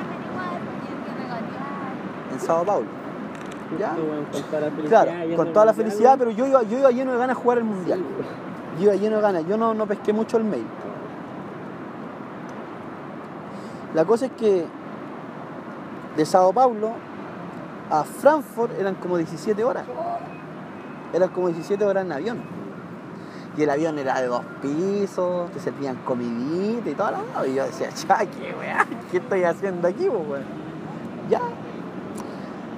En 2.32 2.40
Sao 2.40 2.64
Paulo. 2.64 2.86
¿Ya? 3.78 3.94
Claro, 4.88 5.36
con 5.36 5.52
toda 5.52 5.66
la 5.66 5.74
felicidad, 5.74 6.16
pero 6.18 6.30
yo 6.30 6.46
iba, 6.46 6.62
yo 6.62 6.78
iba 6.78 6.90
lleno 6.90 7.12
de 7.12 7.18
ganas 7.18 7.36
de 7.36 7.42
jugar 7.42 7.58
el 7.58 7.64
mundial. 7.64 8.02
Yo 8.78 8.84
iba 8.84 8.94
lleno 8.94 9.16
de 9.16 9.22
ganas, 9.22 9.46
yo 9.46 9.56
no, 9.56 9.74
no 9.74 9.86
pesqué 9.86 10.12
mucho 10.12 10.36
el 10.36 10.44
mail. 10.44 10.66
La 13.94 14.04
cosa 14.04 14.26
es 14.26 14.32
que 14.32 14.64
de 16.16 16.26
Sao 16.26 16.52
Paulo 16.52 16.92
a 17.90 18.04
Frankfurt 18.04 18.78
eran 18.78 18.94
como 18.94 19.18
17 19.18 19.62
horas. 19.64 19.84
Eran 21.12 21.28
como 21.28 21.48
17 21.48 21.84
horas 21.84 22.04
en 22.04 22.12
avión. 22.12 22.40
Y 23.56 23.62
el 23.62 23.70
avión 23.70 23.98
era 23.98 24.18
de 24.18 24.28
dos 24.28 24.42
pisos, 24.62 25.50
te 25.50 25.60
servían 25.60 25.96
comidita 26.06 26.88
y 26.88 26.94
toda 26.94 27.10
la. 27.12 27.46
Y 27.46 27.54
yo 27.54 27.66
decía, 27.66 27.90
ya, 27.90 28.18
qué 28.18 28.54
weá, 28.58 28.86
¿qué 29.10 29.18
estoy 29.18 29.44
haciendo 29.44 29.88
aquí? 29.88 30.08
Ya. 31.28 31.40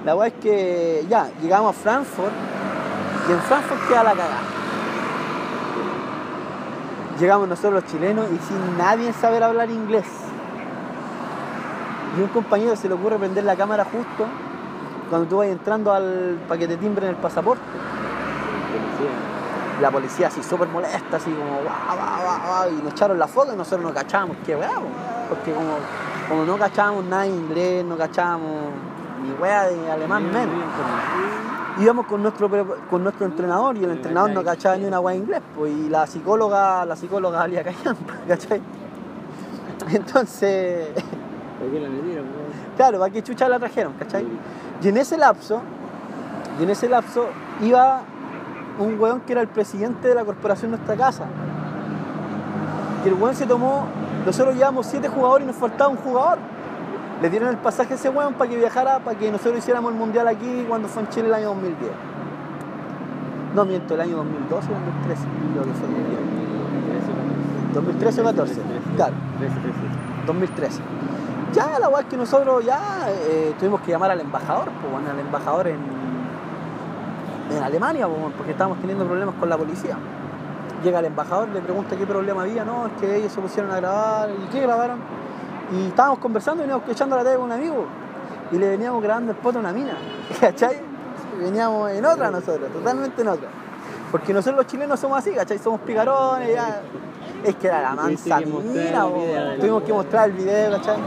La 0.03 0.15
weá 0.17 0.27
es 0.27 0.33
que 0.33 1.05
ya, 1.09 1.29
llegamos 1.41 1.69
a 1.69 1.79
Frankfurt 1.79 2.33
y 3.29 3.31
en 3.31 3.39
Frankfurt 3.39 3.87
queda 3.87 4.03
la 4.03 4.11
cagada. 4.11 4.41
Llegamos 7.21 7.47
nosotros 7.47 7.75
los 7.75 7.85
chilenos 7.85 8.25
y 8.25 8.37
sin 8.45 8.77
nadie 8.77 9.13
saber 9.13 9.43
hablar 9.43 9.71
inglés. 9.71 10.05
Y 12.17 12.21
un 12.21 12.29
compañero 12.29 12.75
se 12.75 12.87
le 12.87 12.93
ocurre 12.93 13.17
prender 13.17 13.43
la 13.43 13.55
cámara 13.55 13.83
justo 13.83 14.25
cuando 15.09 15.27
tú 15.27 15.37
vas 15.37 15.47
entrando 15.47 15.93
al 15.93 16.39
paquete 16.47 16.77
timbre 16.77 17.05
en 17.05 17.11
el 17.11 17.17
pasaporte. 17.17 17.63
La 19.81 19.91
policía 19.91 20.27
así 20.27 20.41
súper 20.41 20.69
molesta, 20.69 21.17
así 21.17 21.29
como 21.31 21.61
guau, 21.61 21.97
guau, 21.97 22.39
guau, 22.47 22.69
y 22.71 22.81
nos 22.81 22.93
echaron 22.93 23.19
la 23.19 23.27
foto 23.27 23.53
y 23.53 23.57
nosotros 23.57 23.85
no 23.85 23.93
cachábamos, 23.93 24.37
qué 24.45 24.55
weá, 24.55 24.69
po. 24.69 24.83
porque 25.27 25.51
como, 25.51 25.75
como 26.29 26.45
no 26.45 26.57
cachábamos 26.57 27.03
nada 27.05 27.23
de 27.23 27.29
inglés, 27.29 27.83
no 27.83 27.97
cachábamos 27.97 28.71
ni 29.21 29.31
weá 29.33 29.63
de 29.63 29.91
alemán 29.91 30.31
menos. 30.31 30.55
Íbamos 31.77 32.05
con 32.05 32.23
nuestro 32.23 32.49
con 32.89 33.03
nuestro 33.03 33.25
entrenador 33.25 33.75
y 33.77 33.83
el 33.83 33.91
entrenador 33.91 34.31
no 34.31 34.45
cachaba 34.45 34.77
ni 34.77 34.85
una 34.85 35.01
weá 35.01 35.13
de 35.13 35.21
inglés, 35.21 35.41
pues, 35.57 35.73
y 35.73 35.89
la 35.89 36.07
psicóloga, 36.07 36.85
la 36.85 36.95
psicóloga 36.95 37.39
valía 37.39 37.63
callampa, 37.65 38.13
¿cachai? 38.29 38.61
Entonces, 39.91 40.91
¿Por 41.59 41.71
qué 41.71 41.79
la 41.79 41.89
metieron? 41.89 42.25
weón? 42.25 42.75
claro, 42.75 42.99
¿para 42.99 43.11
qué 43.11 43.23
chucha 43.23 43.47
la 43.47 43.59
trajeron, 43.59 43.93
cachai? 43.93 44.25
Y 44.81 44.87
en 44.87 44.97
ese 44.97 45.17
lapso, 45.17 45.61
y 46.59 46.63
en 46.63 46.69
ese 46.69 46.89
lapso 46.89 47.27
iba 47.61 48.01
un 48.79 48.99
weón 48.99 49.21
que 49.21 49.33
era 49.33 49.41
el 49.41 49.47
presidente 49.47 50.07
de 50.07 50.15
la 50.15 50.25
corporación 50.25 50.71
Nuestra 50.71 50.95
Casa. 50.95 51.25
Y 53.05 53.07
el 53.07 53.13
weón 53.13 53.35
se 53.35 53.45
tomó, 53.45 53.85
nosotros 54.25 54.55
llevamos 54.55 54.85
siete 54.87 55.07
jugadores 55.07 55.45
y 55.45 55.47
nos 55.47 55.55
faltaba 55.55 55.89
un 55.89 55.97
jugador. 55.97 56.39
Le 57.21 57.29
dieron 57.29 57.49
el 57.49 57.57
pasaje 57.57 57.93
a 57.93 57.95
ese 57.95 58.09
weón 58.09 58.33
para 58.33 58.49
que 58.49 58.57
viajara, 58.57 58.99
para 58.99 59.17
que 59.17 59.31
nosotros 59.31 59.59
hiciéramos 59.59 59.91
el 59.91 59.97
mundial 59.97 60.27
aquí 60.27 60.65
cuando 60.67 60.87
fue 60.87 61.03
en 61.03 61.09
Chile 61.09 61.27
el 61.27 61.33
año 61.33 61.47
2010. 61.49 61.91
No 63.55 63.63
miento, 63.63 63.93
el 63.93 64.01
año 64.01 64.17
2012 64.17 64.67
o 64.67 64.73
2013, 64.73 65.23
creo 65.53 65.63
que 65.63 65.71
fue 65.71 65.87
el 65.87 65.93
mundial. 65.93 66.23
2013 67.73 68.21
o 68.21 68.23
14, 68.23 68.61
claro. 68.95 69.13
2013. 70.25 70.81
Ya 71.55 71.79
la 71.79 71.87
weá 71.87 72.01
es 72.01 72.07
que 72.07 72.17
nosotros 72.17 72.65
ya 72.65 73.07
eh, 73.07 73.55
tuvimos 73.57 73.79
que 73.79 73.91
llamar 73.91 74.11
al 74.11 74.19
embajador, 74.19 74.65
pues 74.65 74.91
bueno, 74.91 75.09
al 75.09 75.19
embajador 75.19 75.67
en, 75.67 75.79
en 77.49 77.63
Alemania, 77.63 78.09
pues, 78.09 78.33
porque 78.35 78.51
estábamos 78.51 78.79
teniendo 78.79 79.05
problemas 79.05 79.35
con 79.35 79.47
la 79.47 79.57
policía. 79.57 79.97
Llega 80.83 80.99
el 80.99 81.05
embajador, 81.05 81.47
le 81.47 81.61
pregunta 81.61 81.95
qué 81.95 82.05
problema 82.05 82.41
había, 82.41 82.65
no, 82.65 82.87
es 82.87 82.91
que 82.99 83.15
ellos 83.15 83.31
se 83.31 83.39
pusieron 83.39 83.71
a 83.71 83.77
grabar, 83.77 84.29
¿y 84.31 84.47
qué 84.51 84.59
grabaron? 84.59 84.99
Y 85.71 85.87
estábamos 85.87 86.19
conversando, 86.19 86.61
veníamos 86.61 86.89
echando 86.89 87.15
la 87.15 87.23
tele 87.23 87.37
con 87.37 87.45
un 87.45 87.51
amigo, 87.53 87.85
y 88.51 88.57
le 88.57 88.69
veníamos 88.71 89.01
grabando 89.01 89.31
el 89.31 89.37
poto 89.37 89.59
a 89.59 89.61
una 89.61 89.71
mina, 89.71 89.93
¿cachai? 90.41 90.77
Veníamos 91.39 91.89
en 91.89 92.05
otra 92.05 92.31
nosotros, 92.31 92.69
totalmente 92.69 93.21
en 93.21 93.29
otra. 93.29 93.47
Porque 94.11 94.33
nosotros 94.33 94.57
los 94.57 94.67
chilenos 94.67 94.99
somos 94.99 95.19
así, 95.19 95.31
¿cachai? 95.31 95.57
Somos 95.57 95.79
picarones, 95.81 96.53
ya. 96.53 96.81
Es 97.43 97.55
que 97.55 97.67
era 97.67 97.81
la 97.81 97.95
mansa 97.95 98.39
mina, 98.39 99.05
tuvimos 99.59 99.83
que 99.83 99.93
mostrar 99.93 100.29
el 100.29 100.35
video, 100.35 100.71
¿cachai? 100.71 100.97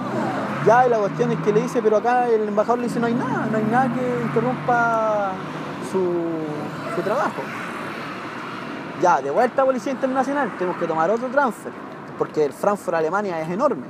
Ya, 0.67 0.87
y 0.87 0.91
la 0.91 0.99
cuestión 0.99 1.33
es 1.33 1.39
que 1.41 1.53
le 1.53 1.63
dice, 1.63 1.81
pero 1.81 1.97
acá 1.99 2.29
el 2.29 2.49
embajador 2.49 2.79
le 2.79 2.89
dice, 2.89 3.01
no 3.01 3.07
hay 3.07 3.15
nada, 3.15 3.47
no 3.51 3.57
hay 3.57 3.65
nada 3.65 3.95
que 3.95 4.23
interrumpa 4.23 5.33
su, 5.91 5.99
su 6.95 7.03
trabajo. 7.03 7.43
Ya, 9.01 9.23
de 9.23 9.31
vuelta 9.31 9.63
a 9.63 9.65
Policía 9.65 9.93
Internacional, 9.93 10.51
tenemos 10.59 10.79
que 10.79 10.87
tomar 10.87 11.09
otro 11.11 11.29
transfer, 11.29 11.73
porque 12.19 12.45
el 12.45 12.53
Frankfurt, 12.53 12.97
Alemania, 12.97 13.41
es 13.41 13.49
enorme. 13.49 13.87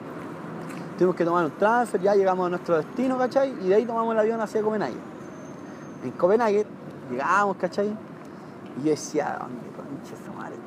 Tuvimos 0.98 1.16
que 1.16 1.24
tomar 1.24 1.44
un 1.46 1.52
transfer, 1.52 2.00
ya 2.00 2.14
llegamos 2.14 2.46
a 2.46 2.50
nuestro 2.50 2.76
destino, 2.76 3.16
¿cachai? 3.16 3.54
Y 3.62 3.68
de 3.68 3.76
ahí 3.76 3.86
tomamos 3.86 4.12
el 4.12 4.18
avión 4.18 4.40
hacia 4.40 4.60
Copenhague. 4.60 4.98
En 6.04 6.10
Copenhague 6.12 6.66
llegamos, 7.10 7.56
¿cachai? 7.56 7.96
Y 8.78 8.84
yo 8.84 8.90
decía, 8.90 9.38
¿dónde 9.40 9.68
concha 9.68 10.14
su 10.22 10.32
madre 10.34 10.56
estoy 10.56 10.56
metido?". 10.56 10.57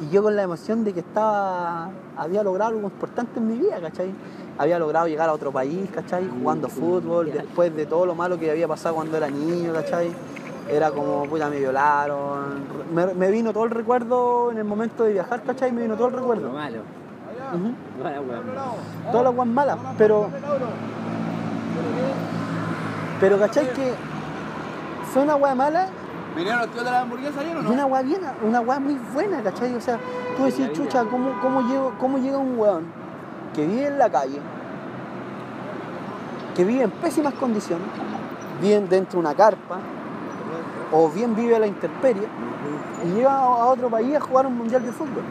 Y 0.00 0.10
yo 0.10 0.22
con 0.22 0.36
la 0.36 0.42
emoción 0.42 0.84
de 0.84 0.92
que 0.92 1.00
estaba, 1.00 1.90
había 2.16 2.42
logrado 2.42 2.70
algo 2.70 2.82
importante 2.82 3.40
en 3.40 3.48
mi 3.48 3.58
vida, 3.58 3.80
¿cachai? 3.80 4.12
Había 4.56 4.78
logrado 4.78 5.08
llegar 5.08 5.28
a 5.28 5.32
otro 5.32 5.50
país, 5.50 5.90
¿cachai? 5.92 6.28
Jugando 6.28 6.68
fútbol, 6.68 7.32
después 7.32 7.74
de 7.74 7.86
todo 7.86 8.06
lo 8.06 8.14
malo 8.14 8.38
que 8.38 8.50
había 8.50 8.68
pasado 8.68 8.94
cuando 8.94 9.16
era 9.16 9.28
niño, 9.28 9.72
¿cachai? 9.72 10.12
Era 10.70 10.90
como, 10.90 11.24
puta, 11.24 11.48
me 11.48 11.58
violaron. 11.58 12.64
Me, 12.94 13.06
me 13.14 13.30
vino 13.30 13.52
todo 13.52 13.64
el 13.64 13.70
recuerdo 13.70 14.52
en 14.52 14.58
el 14.58 14.64
momento 14.64 15.02
de 15.02 15.14
viajar, 15.14 15.42
¿cachai? 15.42 15.72
Me 15.72 15.82
vino 15.82 15.96
todo 15.96 16.08
el 16.08 16.14
recuerdo. 16.14 16.50
malo. 16.52 16.82
Todas 19.10 19.24
las 19.24 19.34
guas 19.34 19.48
malas, 19.48 19.78
pero. 19.96 20.28
Pero 23.20 23.38
cachai 23.38 23.72
que 23.72 23.94
fue 25.12 25.22
una 25.22 25.34
gua 25.34 25.54
mala 25.54 25.88
¿Vinieron 26.38 26.60
los 26.60 26.70
tíos 26.70 26.84
de 26.84 26.90
la 26.92 27.00
hamburguesa 27.00 27.40
ayer 27.40 27.56
o 27.56 27.60
y 27.60 27.64
no? 27.64 27.70
una 27.72 27.84
gua 27.84 28.02
bien, 28.02 28.20
una 28.44 28.60
gua 28.60 28.78
muy 28.78 28.94
buena, 29.12 29.42
cachai. 29.42 29.74
O 29.74 29.80
sea, 29.80 29.98
tú 30.36 30.44
decís, 30.44 30.70
chucha, 30.72 31.04
¿cómo, 31.04 31.32
cómo, 31.42 31.62
llego- 31.62 31.92
¿cómo 31.98 32.18
llega 32.18 32.38
un 32.38 32.56
weón 32.56 32.84
que 33.56 33.66
vive 33.66 33.88
en 33.88 33.98
la 33.98 34.08
calle, 34.08 34.38
que 36.54 36.64
vive 36.64 36.84
en 36.84 36.92
pésimas 36.92 37.34
condiciones, 37.34 37.88
bien 38.62 38.88
dentro 38.88 39.14
de 39.20 39.26
una 39.26 39.34
carpa, 39.34 39.78
o 40.92 41.08
bien 41.10 41.34
vive 41.34 41.56
a 41.56 41.58
la 41.58 41.66
intemperie, 41.66 42.28
y 43.04 43.08
llega 43.16 43.36
a 43.36 43.66
otro 43.66 43.90
país 43.90 44.14
a 44.14 44.20
jugar 44.20 44.46
un 44.46 44.56
mundial 44.56 44.84
de 44.84 44.92
fútbol? 44.92 45.24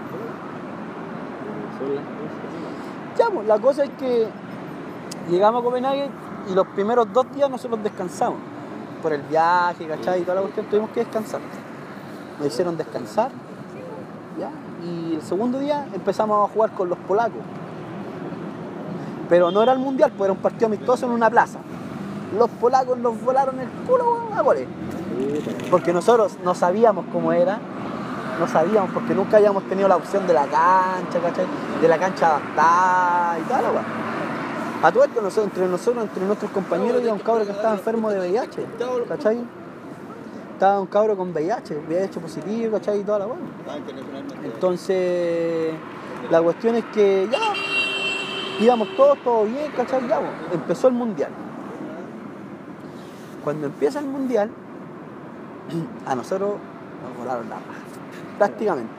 Ya, 3.17 3.29
pues, 3.29 3.47
la 3.47 3.57
cosa 3.59 3.85
es 3.85 3.91
que 3.97 4.27
llegamos 5.29 5.61
a 5.61 5.63
Copenhague 5.63 6.09
y 6.51 6.53
los 6.53 6.67
primeros 6.67 7.07
dos 7.13 7.31
días 7.33 7.49
nosotros 7.49 7.81
descansamos. 7.81 8.39
Por 9.01 9.13
el 9.13 9.21
viaje, 9.21 9.87
¿cachai? 9.87 10.21
Y 10.21 10.23
toda 10.23 10.35
la 10.35 10.41
cuestión 10.41 10.65
tuvimos 10.67 10.89
que 10.91 11.01
descansar. 11.01 11.39
Nos 12.39 12.47
hicieron 12.47 12.77
descansar, 12.77 13.31
¿ya? 14.39 14.49
Y 14.85 15.15
el 15.15 15.21
segundo 15.21 15.59
día 15.59 15.87
empezamos 15.93 16.49
a 16.49 16.53
jugar 16.53 16.71
con 16.71 16.89
los 16.89 16.97
polacos. 16.99 17.41
Pero 19.29 19.51
no 19.51 19.61
era 19.61 19.73
el 19.73 19.79
mundial, 19.79 20.11
pues 20.17 20.27
era 20.27 20.33
un 20.33 20.39
partido 20.39 20.67
amistoso 20.67 21.05
en 21.05 21.11
una 21.11 21.29
plaza. 21.29 21.59
Los 22.37 22.49
polacos 22.49 22.97
nos 22.97 23.21
volaron 23.21 23.59
el 23.59 23.67
culo 23.87 24.29
a 24.35 24.41
goles. 24.41 24.67
Porque 25.69 25.93
nosotros 25.93 26.37
no 26.43 26.55
sabíamos 26.55 27.05
cómo 27.11 27.31
era, 27.33 27.59
no 28.39 28.47
sabíamos 28.47 28.91
porque 28.91 29.15
nunca 29.15 29.37
habíamos 29.37 29.63
tenido 29.63 29.87
la 29.87 29.95
opción 29.95 30.27
de 30.27 30.33
la 30.33 30.45
cancha, 30.45 31.19
¿cachai? 31.21 31.45
De 31.81 31.87
la 31.87 31.97
cancha 31.97 32.27
adaptada 32.27 33.39
y 33.39 33.41
tal, 33.43 33.65
weá. 33.65 34.06
A 34.83 34.91
todo 34.91 35.03
esto, 35.05 35.21
nosotros, 35.21 35.45
entre 35.47 35.67
nosotros, 35.67 36.03
entre 36.03 36.23
nuestros 36.25 36.51
compañeros, 36.51 36.99
había 36.99 37.13
un 37.13 37.19
cabro 37.19 37.45
que 37.45 37.51
estaba 37.51 37.73
enfermo 37.73 38.11
de 38.11 38.19
VIH, 38.19 38.65
¿cachai? 39.07 39.39
Estaba 40.53 40.79
un 40.79 40.87
cabro 40.87 41.17
con 41.17 41.31
VIH, 41.31 41.77
VIH 41.87 42.19
positivo, 42.19 42.73
¿cachai? 42.73 42.99
Y 42.99 43.03
toda 43.03 43.19
la 43.19 43.27
weá. 43.27 43.37
Entonces, 44.43 45.73
la 46.29 46.41
cuestión 46.43 46.75
es 46.75 46.85
que 46.85 47.27
ya, 47.31 47.39
íbamos 48.63 48.89
todos, 48.95 49.17
todo 49.23 49.45
bien, 49.45 49.71
¿cachai? 49.75 50.07
Ya, 50.07 50.19
empezó 50.53 50.89
el 50.89 50.93
mundial. 50.93 51.31
Cuando 53.43 53.65
empieza 53.65 53.97
el 53.99 54.05
mundial, 54.05 54.51
a 56.05 56.13
nosotros 56.13 56.51
nos 57.03 57.17
volaron 57.17 57.49
la 57.49 57.55
raja, 57.55 57.65
prácticamente. 58.37 58.91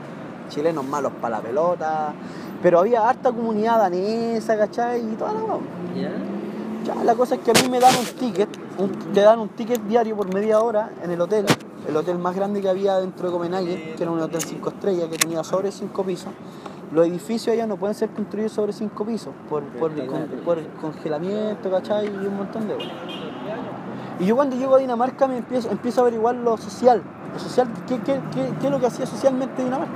Chilenos 0.48 0.84
malos 0.84 1.12
para 1.20 1.36
la 1.36 1.42
pelota, 1.42 2.14
pero 2.62 2.80
había 2.80 3.08
harta 3.08 3.30
comunidad 3.32 3.78
danesa, 3.78 4.56
¿cachai? 4.56 5.00
Y 5.00 5.14
toda 5.16 5.32
la. 5.32 5.40
¿Ya? 5.96 7.04
La 7.04 7.14
cosa 7.14 7.34
es 7.34 7.40
que 7.42 7.50
a 7.50 7.54
mí 7.54 7.68
me 7.70 7.80
dan 7.80 7.94
un 7.96 8.04
ticket, 8.18 8.48
un- 8.78 8.90
te 9.12 9.20
dan 9.20 9.38
un 9.40 9.48
ticket 9.50 9.80
diario 9.82 10.16
por 10.16 10.32
media 10.32 10.60
hora 10.60 10.90
en 11.02 11.10
el 11.10 11.20
hotel, 11.20 11.44
el 11.86 11.96
hotel 11.96 12.18
más 12.18 12.34
grande 12.34 12.60
que 12.62 12.68
había 12.68 12.96
dentro 12.96 13.28
de 13.28 13.32
Copenhague, 13.36 13.94
que 13.96 14.02
era 14.02 14.10
un 14.10 14.20
hotel 14.20 14.40
5 14.42 14.70
estrellas 14.70 15.08
que 15.10 15.18
tenía 15.18 15.44
sobre 15.44 15.70
5 15.70 16.02
pisos. 16.04 16.32
Los 16.92 17.06
edificios 17.06 17.52
allá 17.52 17.66
no 17.66 17.76
pueden 17.76 17.94
ser 17.94 18.08
construidos 18.10 18.52
sobre 18.52 18.72
5 18.72 19.04
pisos 19.04 19.34
por, 19.50 19.62
por, 19.64 19.90
el 19.92 20.06
con- 20.06 20.26
por 20.44 20.58
el 20.58 20.66
congelamiento, 20.80 21.70
¿cachai? 21.70 22.06
Y 22.06 22.26
un 22.26 22.36
montón 22.38 22.66
de 22.66 22.74
cosas. 22.74 22.90
Y 24.20 24.24
yo 24.24 24.34
cuando 24.36 24.56
llego 24.56 24.74
a 24.76 24.78
Dinamarca 24.78 25.28
me 25.28 25.36
empiezo, 25.38 25.70
empiezo 25.70 26.00
a 26.00 26.02
averiguar 26.04 26.34
lo 26.36 26.56
social, 26.56 27.02
lo 27.34 27.38
social 27.38 27.68
¿qué, 27.86 27.98
qué, 28.00 28.18
qué- 28.32 28.52
qué 28.60 28.66
es 28.66 28.70
lo 28.72 28.80
que 28.80 28.86
hacía 28.86 29.04
socialmente 29.06 29.62
Dinamarca? 29.62 29.92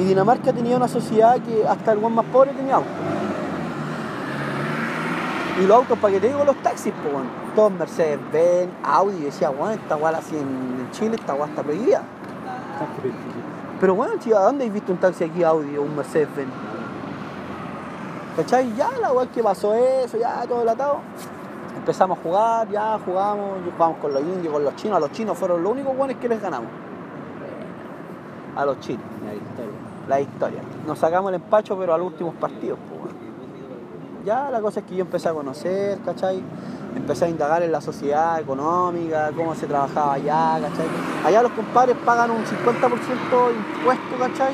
Y 0.00 0.04
Dinamarca 0.04 0.50
tenía 0.50 0.78
una 0.78 0.88
sociedad 0.88 1.38
que 1.42 1.68
hasta 1.68 1.92
el 1.92 1.98
buen 1.98 2.14
más 2.14 2.24
pobre 2.32 2.52
tenía 2.52 2.76
auto. 2.76 2.88
Y 5.60 5.66
los 5.66 5.76
autos, 5.76 5.98
¿para 5.98 6.14
qué 6.14 6.20
te 6.20 6.28
digo 6.28 6.42
los 6.42 6.56
taxis? 6.62 6.90
Pues, 7.02 7.12
bueno, 7.12 7.28
todos 7.54 7.70
Mercedes-Benz, 7.72 8.70
Audi. 8.82 9.18
Y 9.18 9.24
decía, 9.24 9.50
bueno, 9.50 9.74
esta 9.74 9.96
guay 9.96 10.14
así 10.14 10.38
en, 10.38 10.88
Chile, 10.92 11.16
esta 11.16 11.34
guay 11.34 11.50
está 11.50 11.62
prohibida. 11.62 12.02
Pero 13.78 13.94
bueno, 13.94 14.14
tío, 14.14 14.38
¿a 14.38 14.44
dónde 14.44 14.64
has 14.64 14.72
visto 14.72 14.90
un 14.90 14.98
taxi 14.98 15.24
aquí 15.24 15.42
Audi 15.42 15.76
o 15.76 15.82
un 15.82 15.94
Mercedes-Benz? 15.94 16.50
¿Cachai? 18.36 18.74
Ya 18.74 18.88
la 19.02 19.10
guay 19.10 19.28
que 19.28 19.42
pasó 19.42 19.74
eso, 19.74 20.16
ya 20.16 20.46
todo 20.46 20.62
el 20.62 20.68
atado. 20.70 21.00
Empezamos 21.76 22.18
a 22.18 22.22
jugar, 22.22 22.70
ya 22.70 22.98
jugamos, 23.04 23.58
jugamos 23.76 23.98
con 23.98 24.14
los 24.14 24.22
indios, 24.22 24.50
con 24.50 24.64
los 24.64 24.74
chinos. 24.76 24.96
A 24.96 25.00
los 25.00 25.12
chinos 25.12 25.36
fueron 25.36 25.62
los 25.62 25.72
únicos 25.72 25.94
buenos 25.94 26.16
que 26.16 26.26
les 26.26 26.40
ganamos. 26.40 26.70
A 28.56 28.64
los 28.64 28.80
chinos 28.80 29.04
La 29.26 29.34
historia. 29.34 29.89
La 30.10 30.20
historia. 30.20 30.60
Nos 30.86 30.98
sacamos 30.98 31.30
el 31.30 31.36
empacho, 31.36 31.78
pero 31.78 31.94
a 31.94 31.98
los 31.98 32.08
últimos 32.08 32.34
partidos. 32.34 32.78
pues. 32.90 33.14
Ya 34.26 34.50
la 34.50 34.60
cosa 34.60 34.80
es 34.80 34.86
que 34.86 34.96
yo 34.96 35.02
empecé 35.02 35.28
a 35.28 35.32
conocer, 35.32 35.98
¿cachai? 36.04 36.42
Empecé 36.94 37.26
a 37.26 37.28
indagar 37.28 37.62
en 37.62 37.72
la 37.72 37.80
sociedad 37.80 38.38
económica, 38.38 39.30
cómo 39.34 39.54
se 39.54 39.66
trabajaba 39.66 40.14
allá, 40.14 40.58
¿cachai? 40.60 40.86
Allá 41.24 41.42
los 41.42 41.52
compadres 41.52 41.96
pagan 42.04 42.32
un 42.32 42.44
50% 42.44 43.48
de 43.48 43.78
impuesto, 43.78 44.18
¿cachai? 44.18 44.52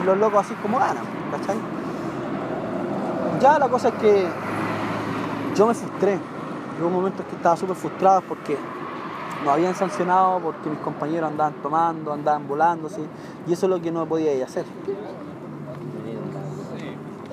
Y 0.00 0.04
los 0.04 0.16
locos 0.18 0.46
así 0.46 0.54
como 0.54 0.78
ganan, 0.78 1.04
¿cachai? 1.30 1.56
Ya 3.40 3.58
la 3.58 3.68
cosa 3.68 3.88
es 3.88 3.94
que 3.94 4.26
yo 5.54 5.66
me 5.66 5.74
frustré. 5.74 6.18
Hubo 6.80 6.90
momentos 6.90 7.24
que 7.26 7.36
estaba 7.36 7.56
súper 7.56 7.76
frustrado 7.76 8.22
porque 8.22 8.56
nos 9.44 9.52
habían 9.52 9.74
sancionado 9.74 10.40
porque 10.40 10.70
mis 10.70 10.78
compañeros 10.78 11.30
andaban 11.30 11.54
tomando, 11.62 12.12
andaban 12.12 12.48
volándose, 12.48 13.02
y 13.46 13.52
eso 13.52 13.66
es 13.66 13.70
lo 13.70 13.80
que 13.80 13.92
no 13.92 14.06
podía 14.06 14.34
ir 14.34 14.42
a 14.42 14.46
hacer. 14.46 14.64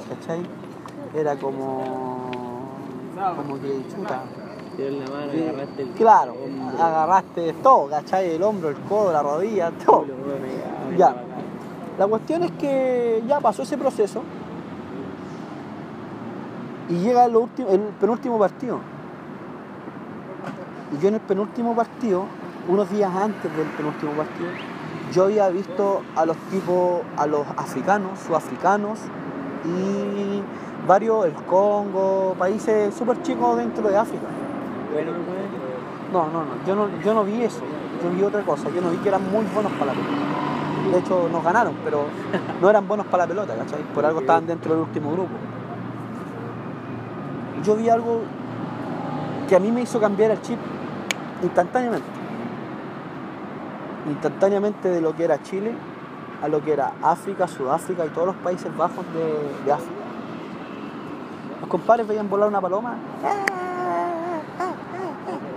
¿Cachai? 0.09 0.41
Era 1.15 1.35
como. 1.37 2.21
como 3.15 3.61
que 3.61 3.85
chuta. 3.89 4.23
La 4.77 5.11
mano 5.11 5.33
y 5.33 5.43
agarraste 5.43 5.81
el. 5.83 5.89
Claro, 5.91 6.33
hombro, 6.33 6.83
agarraste 6.83 7.53
todo, 7.61 7.87
¿cachai? 7.89 8.31
El 8.31 8.43
hombro, 8.43 8.69
el 8.69 8.77
codo, 8.81 9.11
la 9.13 9.21
rodilla, 9.21 9.71
todo. 9.85 10.05
Ya. 10.97 11.15
La 11.97 12.07
cuestión 12.07 12.43
es 12.43 12.51
que 12.53 13.23
ya 13.27 13.39
pasó 13.39 13.63
ese 13.63 13.77
proceso 13.77 14.23
y 16.89 16.95
llega 16.95 17.25
el, 17.25 17.35
último, 17.35 17.69
el 17.69 17.79
penúltimo 17.99 18.39
partido. 18.39 18.79
Y 20.91 21.01
yo 21.01 21.07
en 21.07 21.15
el 21.15 21.21
penúltimo 21.21 21.75
partido, 21.75 22.25
unos 22.67 22.89
días 22.89 23.13
antes 23.15 23.55
del 23.55 23.67
penúltimo 23.67 24.11
partido, 24.11 24.49
yo 25.13 25.25
había 25.25 25.49
visto 25.49 26.01
a 26.15 26.25
los 26.25 26.37
tipos, 26.51 27.01
a 27.17 27.27
los 27.27 27.45
africanos, 27.57 28.19
sudafricanos 28.19 28.99
y 29.65 30.41
varios, 30.87 31.25
el 31.25 31.33
Congo, 31.33 32.35
países 32.37 32.93
súper 32.93 33.21
chicos 33.21 33.57
dentro 33.57 33.87
de 33.89 33.97
África. 33.97 34.25
No, 36.11 36.25
no, 36.25 36.43
no, 36.43 36.65
yo 36.67 36.75
no, 36.75 36.89
yo 37.03 37.13
no 37.13 37.23
vi 37.23 37.43
eso, 37.43 37.61
yo 38.03 38.09
vi 38.09 38.23
otra 38.23 38.41
cosa, 38.41 38.69
yo 38.69 38.81
no 38.81 38.89
vi 38.89 38.97
que 38.97 39.09
eran 39.09 39.23
muy 39.31 39.45
buenos 39.53 39.71
para 39.73 39.87
la 39.87 39.91
pelota. 39.93 40.91
De 40.91 40.99
hecho, 40.99 41.29
nos 41.31 41.43
ganaron, 41.43 41.73
pero 41.85 42.03
no 42.61 42.69
eran 42.69 42.87
buenos 42.87 43.05
para 43.05 43.23
la 43.23 43.27
pelota, 43.27 43.55
¿cachai? 43.55 43.81
Por 43.93 44.05
algo 44.05 44.19
estaban 44.21 44.45
dentro 44.45 44.73
del 44.73 44.83
último 44.83 45.11
grupo. 45.13 45.29
Yo 47.63 47.75
vi 47.75 47.87
algo 47.87 48.21
que 49.47 49.55
a 49.55 49.59
mí 49.59 49.71
me 49.71 49.81
hizo 49.81 49.99
cambiar 49.99 50.31
el 50.31 50.41
chip 50.41 50.57
instantáneamente. 51.41 52.07
Instantáneamente 54.07 54.89
de 54.89 55.01
lo 55.01 55.15
que 55.15 55.23
era 55.23 55.41
Chile 55.43 55.73
a 56.41 56.47
lo 56.47 56.61
que 56.63 56.73
era 56.73 56.93
África, 57.03 57.47
Sudáfrica 57.47 58.05
y 58.05 58.09
todos 58.09 58.27
los 58.27 58.35
Países 58.37 58.75
Bajos 58.75 59.05
de, 59.13 59.65
de 59.65 59.71
África. 59.71 60.01
Los 61.59 61.69
compadres 61.69 62.07
veían 62.07 62.29
volar 62.29 62.49
una 62.49 62.59
paloma. 62.59 62.95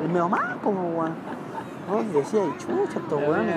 El 0.03 0.09
medio 0.09 0.29
más, 0.29 0.57
como 0.63 0.91
weón. 0.91 1.15
No, 1.89 2.03
y 2.03 2.07
decía, 2.07 2.41
y 2.45 2.59
chucha, 2.59 2.99
estos 2.99 3.21
weones, 3.21 3.57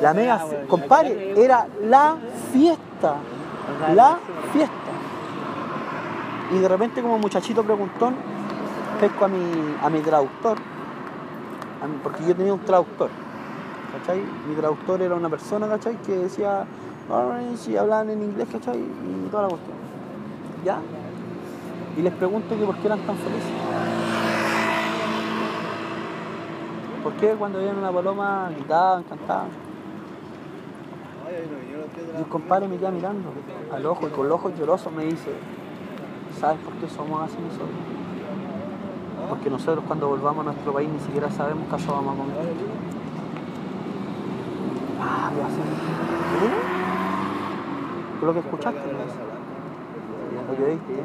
la 0.00 0.14
mega 0.14 0.46
compadre, 0.68 1.42
era 1.42 1.66
la 1.82 2.16
fiesta. 2.52 3.16
La 3.94 4.18
fiesta. 4.52 4.74
Y 6.52 6.58
de 6.58 6.68
repente 6.68 7.02
como 7.02 7.18
muchachito 7.18 7.62
preguntón, 7.62 8.14
pesco 9.00 9.24
a 9.24 9.28
mi, 9.28 9.76
a 9.82 9.90
mi 9.90 10.00
traductor, 10.00 10.58
porque 12.02 12.24
yo 12.26 12.34
tenía 12.34 12.52
un 12.52 12.60
traductor, 12.60 13.10
¿cachai? 13.92 14.22
Mi 14.48 14.54
traductor 14.54 15.02
era 15.02 15.14
una 15.14 15.28
persona, 15.28 15.68
¿cachai? 15.68 15.96
Que 16.02 16.16
decía, 16.16 16.66
y 17.68 17.76
hablaban 17.76 18.10
en 18.10 18.22
inglés, 18.22 18.48
¿cachai? 18.50 18.78
Y 18.78 19.28
toda 19.30 19.44
la 19.44 19.48
cuestión. 19.50 19.76
¿Ya? 20.64 20.78
Y 21.96 22.02
les 22.02 22.12
pregunto 22.14 22.56
que 22.58 22.64
por 22.64 22.76
qué 22.76 22.86
eran 22.86 23.00
tan 23.00 23.16
felices. 23.16 23.52
¿Por 27.02 27.12
qué 27.14 27.34
cuando 27.38 27.58
veían 27.58 27.76
una 27.76 27.92
paloma 27.92 28.50
gritaban, 28.54 29.02
cantaban? 29.04 29.48
Y 32.14 32.18
el 32.18 32.26
compadre 32.26 32.68
me 32.68 32.78
queda 32.78 32.90
mirando 32.90 33.28
al 33.72 33.86
ojo 33.86 34.08
y 34.08 34.10
con 34.10 34.28
los 34.28 34.38
ojos 34.38 34.52
llorosos 34.58 34.92
me 34.92 35.04
dice, 35.04 35.30
¿sabes 36.40 36.58
por 36.60 36.72
qué 36.74 36.88
somos 36.88 37.22
así 37.22 37.36
nosotros? 37.40 37.68
Porque 39.28 39.50
nosotros 39.50 39.84
cuando 39.86 40.08
volvamos 40.08 40.46
a 40.46 40.50
nuestro 40.50 40.72
país 40.72 40.88
ni 40.88 41.00
siquiera 41.00 41.30
sabemos 41.30 41.64
qué 41.64 41.90
vamos 41.90 42.14
a 42.14 42.18
comer. 42.18 42.36
Ah. 45.00 45.30
¿Eh? 45.34 46.74
Fue 48.18 48.26
lo 48.26 48.32
que 48.32 48.40
escuchaste. 48.40 48.80
Lo 50.48 50.56
que 50.56 50.64
oíste. 50.64 51.02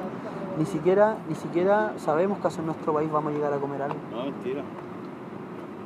Ni 0.58 0.66
siquiera, 0.66 1.18
ni 1.28 1.36
siquiera 1.36 1.94
sabemos 1.98 2.40
qué 2.40 2.60
en 2.60 2.66
nuestro 2.66 2.94
país 2.94 3.12
vamos 3.12 3.32
a 3.32 3.36
llegar 3.36 3.54
a 3.54 3.58
comer 3.58 3.82
algo. 3.82 3.98
No, 4.12 4.24
mentira. 4.26 4.64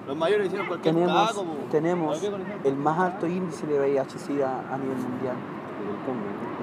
Los 0.07 0.17
mayores 0.17 0.47
hicieron 0.47 0.67
cualquier 0.67 0.95
Tenemos, 0.95 1.27
taco, 1.27 1.45
tenemos 1.71 2.29
el 2.63 2.75
más 2.75 2.99
alto 2.99 3.27
índice 3.27 3.65
de 3.67 3.79
VIH-Sida 3.79 4.63
a 4.71 4.77
nivel 4.77 4.97
mundial. 4.97 5.35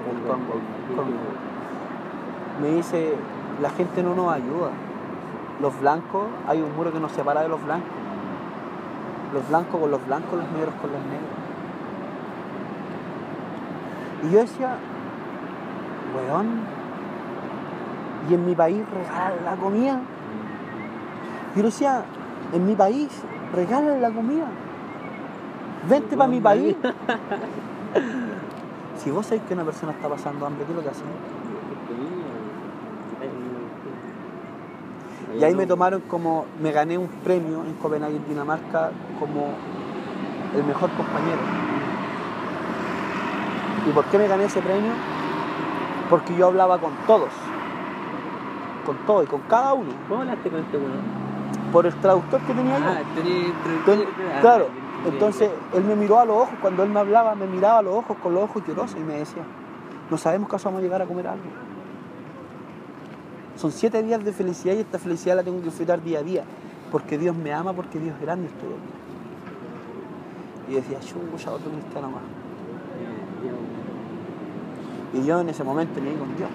El 0.09 0.21
Congo, 0.27 0.53
Congo. 0.95 1.17
Me 2.61 2.75
dice, 2.75 3.15
la 3.61 3.69
gente 3.71 4.03
no 4.03 4.13
nos 4.13 4.31
ayuda. 4.31 4.71
Los 5.61 5.79
blancos, 5.79 6.27
hay 6.47 6.61
un 6.61 6.75
muro 6.75 6.91
que 6.91 6.99
nos 6.99 7.11
separa 7.11 7.41
de 7.41 7.49
los 7.49 7.63
blancos. 7.63 7.89
Los 9.33 9.47
blancos 9.47 9.79
con 9.79 9.91
los 9.91 10.05
blancos, 10.05 10.33
los 10.33 10.51
negros 10.51 10.73
con 10.81 10.91
los 10.91 11.01
negros. 11.01 11.29
Y 14.23 14.31
yo 14.33 14.39
decía, 14.39 14.77
weón, 16.15 16.61
y 18.29 18.33
en 18.33 18.45
mi 18.45 18.55
país 18.55 18.83
regalan 18.91 19.45
la 19.45 19.55
comida. 19.55 19.99
Y 21.55 21.57
yo 21.59 21.65
decía, 21.65 22.03
en 22.53 22.65
mi 22.65 22.75
país 22.75 23.09
regalan 23.53 24.01
la 24.01 24.11
comida. 24.11 24.47
Vente 25.89 26.17
para 26.17 26.29
mi 26.29 26.39
país. 26.39 26.75
Si 29.03 29.09
vos 29.09 29.25
sabés 29.25 29.41
que 29.47 29.55
una 29.55 29.63
persona 29.63 29.93
está 29.93 30.07
pasando 30.07 30.45
hambre, 30.45 30.63
¿qué 30.63 30.71
es 30.71 30.75
lo 30.75 30.83
que 30.83 30.89
hacen? 30.89 31.07
Y 35.41 35.43
ahí 35.43 35.55
me 35.55 35.65
tomaron 35.65 36.01
como, 36.01 36.45
me 36.61 36.71
gané 36.71 36.99
un 36.99 37.07
premio 37.07 37.63
en 37.65 37.73
Copenhague, 37.81 38.19
Dinamarca, 38.29 38.91
como 39.19 39.47
el 40.55 40.63
mejor 40.63 40.91
compañero. 40.91 41.41
¿Y 43.87 43.89
por 43.89 44.05
qué 44.05 44.19
me 44.19 44.27
gané 44.27 44.43
ese 44.45 44.61
premio? 44.61 44.91
Porque 46.11 46.35
yo 46.35 46.45
hablaba 46.45 46.77
con 46.77 46.91
todos, 47.07 47.29
con 48.85 48.97
todos 49.07 49.23
y 49.23 49.27
con 49.27 49.41
cada 49.49 49.73
uno, 49.73 49.89
¿Cómo 50.07 50.21
hablaste 50.21 50.47
con 50.47 50.59
este 50.59 50.77
weón? 50.77 51.31
por 51.71 51.87
el 51.87 51.95
traductor 51.95 52.39
que 52.41 52.53
tenía 52.53 52.77
yo. 52.77 52.85
Ah, 52.85 53.01
tenía 53.15 53.53
Entonces, 53.79 54.07
claro, 54.41 54.67
entonces 55.07 55.49
él 55.73 55.83
me 55.85 55.95
miró 55.95 56.19
a 56.19 56.25
los 56.25 56.37
ojos, 56.37 56.53
cuando 56.61 56.83
él 56.83 56.89
me 56.89 56.99
hablaba, 56.99 57.33
me 57.33 57.47
miraba 57.47 57.79
a 57.79 57.81
los 57.81 57.95
ojos 57.95 58.15
con 58.21 58.35
los 58.35 58.43
ojos 58.43 58.61
llorosos 58.67 58.95
y 58.95 59.03
me 59.03 59.17
decía, 59.17 59.41
no 60.11 60.17
sabemos 60.17 60.49
cuándo 60.49 60.65
vamos 60.65 60.79
a 60.81 60.83
llegar 60.83 61.01
a 61.01 61.05
comer 61.07 61.25
algo. 61.25 61.45
Son 63.61 63.71
siete 63.71 64.01
días 64.01 64.25
de 64.25 64.33
felicidad 64.33 64.73
y 64.73 64.79
esta 64.79 64.97
felicidad 64.97 65.35
la 65.35 65.43
tengo 65.43 65.59
que 65.59 65.65
disfrutar 65.65 66.01
día 66.01 66.17
a 66.17 66.23
día, 66.23 66.43
porque 66.91 67.19
Dios 67.19 67.35
me 67.35 67.53
ama, 67.53 67.73
porque 67.73 67.99
Dios 67.99 68.15
es 68.15 68.21
grande 68.21 68.47
aquí. 68.47 68.65
Y 70.67 70.73
decía, 70.73 70.99
chucha, 70.99 71.51
otro 71.51 71.69
cristiano 71.69 72.09
más. 72.09 72.23
Y 75.13 75.23
yo 75.23 75.41
en 75.41 75.49
ese 75.49 75.63
momento 75.63 76.01
me 76.01 76.09
di 76.09 76.15
con 76.15 76.35
Dios. 76.35 76.49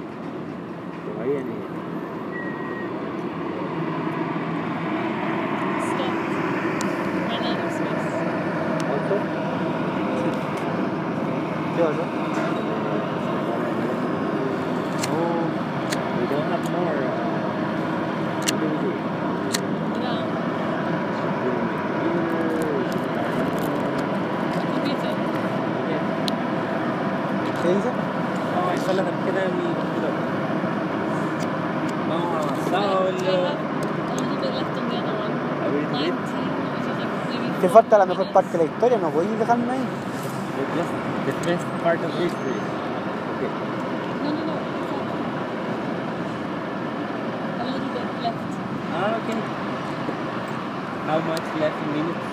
La 38.07 38.15
mejor 38.15 38.33
parte 38.33 38.53
de 38.53 38.59
la 38.59 38.65
historia, 38.65 38.99
no 38.99 39.11
podéis 39.11 39.39
dejarme 39.39 39.73
ahí. 39.73 39.87
The 40.57 40.63
best, 40.77 40.93
the 41.27 41.33
best 41.51 41.67
part 41.83 42.01
of 42.05 42.11
history. 42.15 42.57
Okay. 43.37 43.51
No, 44.23 44.31
no, 44.31 44.43
no. 44.47 44.55
A 47.61 47.65
little 47.65 47.91
bit 47.91 48.07
left. 48.23 48.39
Ah, 48.95 49.19
okay. 49.19 49.39
How 51.07 51.19
much 51.21 51.47
left 51.61 51.79
in 51.83 51.89
minutes? 51.93 52.25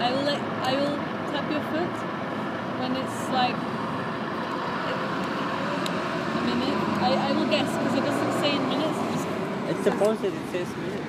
I 0.00 0.12
will 0.12 0.24
like 0.24 0.42
I 0.62 0.74
will 0.76 0.96
tap 1.32 1.50
your 1.50 1.64
foot 1.72 1.94
when 2.80 2.96
it's 2.96 3.20
like 3.32 3.56
a 6.36 6.42
minute. 6.44 6.78
I, 7.00 7.10
I 7.16 7.32
will 7.32 7.48
guess 7.48 7.70
because 7.78 7.94
it 7.96 8.04
doesn't 8.04 8.32
say 8.40 8.56
in 8.56 8.68
minutes. 8.68 8.98
It's 9.70 9.82
supposed 9.84 10.20
that 10.20 10.34
it 10.34 10.46
says 10.52 10.68
okay, 10.68 11.00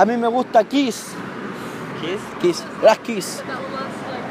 A 0.00 0.04
mí 0.06 0.16
me 0.16 0.28
gusta 0.28 0.64
Kiss. 0.64 1.14
Kiss. 2.00 2.22
Kiss. 2.40 2.64
Las 2.82 2.98
Kiss. 3.00 3.36
But 3.36 3.48
that 3.48 3.60
will 3.60 3.68
last 3.76 4.00
like 4.08 4.24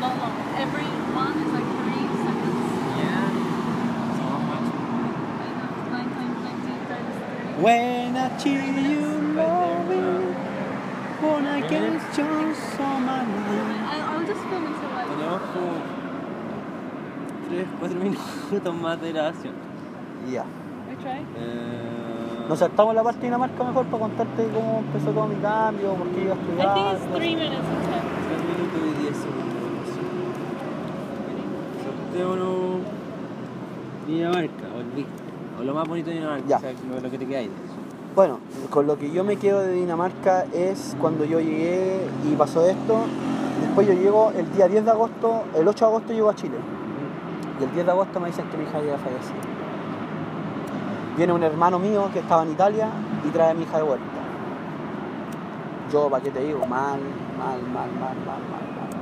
not 0.00 0.18
long. 0.20 0.36
Every 0.60 0.84
one 1.16 1.32
is 1.32 1.48
like 1.48 1.64
three 1.80 2.04
seconds. 2.20 2.60
Yeah. 3.00 3.32
So 4.18 4.28
much. 4.50 4.68
I 5.88 5.96
nineteen 5.96 6.32
times 6.92 7.16
three. 7.24 7.64
When 7.64 8.16
I 8.18 8.28
you 8.44 8.92
get 11.68 12.18
you 12.18 12.54
so 12.76 12.84
my 12.84 13.24
mind. 13.24 13.88
I, 13.88 13.96
I'll 14.12 14.26
just 14.26 14.42
film 14.44 14.66
until 14.66 14.90
like. 14.92 15.08
Tenemos 15.08 15.40
como 15.54 15.72
3, 17.48 17.66
4 17.80 17.96
minutos 18.50 18.74
más 18.74 19.00
de 19.00 19.12
grabación. 19.12 19.54
Ya. 20.30 20.44
I 20.44 20.94
try. 21.02 21.24
Eh, 21.36 22.31
Nos 22.48 22.58
saltamos 22.58 22.94
la 22.94 23.02
parte 23.02 23.20
de 23.20 23.26
Dinamarca 23.26 23.64
mejor 23.64 23.86
para 23.86 24.02
contarte 24.02 24.46
cómo 24.52 24.80
empezó 24.86 25.10
todo 25.12 25.26
mi 25.26 25.36
cambio, 25.36 25.94
por 25.94 26.08
qué 26.08 26.22
iba 26.22 26.34
a 26.34 26.36
I 26.36 26.40
estudiar. 26.40 26.74
think 26.74 26.86
it's 26.92 27.14
three 27.16 27.34
minutes 27.36 27.58
and 27.58 27.82
ten. 27.86 28.02
3 28.28 28.44
minutos 28.44 28.80
y 28.82 29.02
10 29.02 29.16
segundos. 29.16 29.86
Sorteémonos 31.84 32.80
Dinamarca, 34.06 34.64
o 34.76 34.80
el 34.80 34.86
Vic, 34.96 35.06
o 35.60 35.62
lo 35.64 35.74
más 35.74 35.88
bonito 35.88 36.10
de 36.10 36.16
Dinamarca, 36.16 36.46
Ya. 36.48 36.56
o 36.56 36.60
sea, 36.60 36.72
lo, 36.94 37.00
lo 37.00 37.10
que 37.10 37.18
te 37.18 37.26
queda 37.26 37.38
ahí. 37.38 37.50
Bueno, 38.14 38.40
con 38.68 38.86
lo 38.86 38.98
que 38.98 39.10
yo 39.10 39.24
me 39.24 39.36
quedo 39.36 39.60
de 39.60 39.72
Dinamarca 39.72 40.44
es 40.52 40.94
cuando 41.00 41.24
yo 41.24 41.40
llegué 41.40 42.00
y 42.30 42.34
pasó 42.36 42.66
esto. 42.66 42.98
Después 43.62 43.86
yo 43.86 43.94
llego 43.94 44.32
el 44.36 44.52
día 44.52 44.68
10 44.68 44.84
de 44.84 44.90
agosto, 44.90 45.44
el 45.54 45.66
8 45.66 45.84
de 45.84 45.90
agosto 45.90 46.12
llego 46.12 46.28
a 46.28 46.34
Chile. 46.34 46.56
Y 47.60 47.64
el 47.64 47.72
10 47.72 47.86
de 47.86 47.92
agosto 47.92 48.20
me 48.20 48.26
dicen 48.26 48.44
que 48.50 48.56
mi 48.58 48.64
hija 48.64 48.76
había 48.78 48.98
fallecido. 48.98 49.51
Viene 51.16 51.32
un 51.32 51.42
hermano 51.42 51.78
mío 51.78 52.08
que 52.10 52.20
estaba 52.20 52.42
en 52.42 52.52
Italia 52.52 52.88
y 53.26 53.28
trae 53.28 53.50
a 53.50 53.54
mi 53.54 53.64
hija 53.64 53.76
de 53.76 53.82
vuelta. 53.82 54.06
Yo, 55.92 56.08
¿para 56.08 56.22
qué 56.22 56.30
te 56.30 56.40
digo? 56.40 56.60
Mal, 56.60 57.00
mal, 57.38 57.60
mal, 57.62 57.90
mal, 57.90 58.16
mal, 58.16 58.40
mal, 58.50 58.62
mal. 58.64 58.92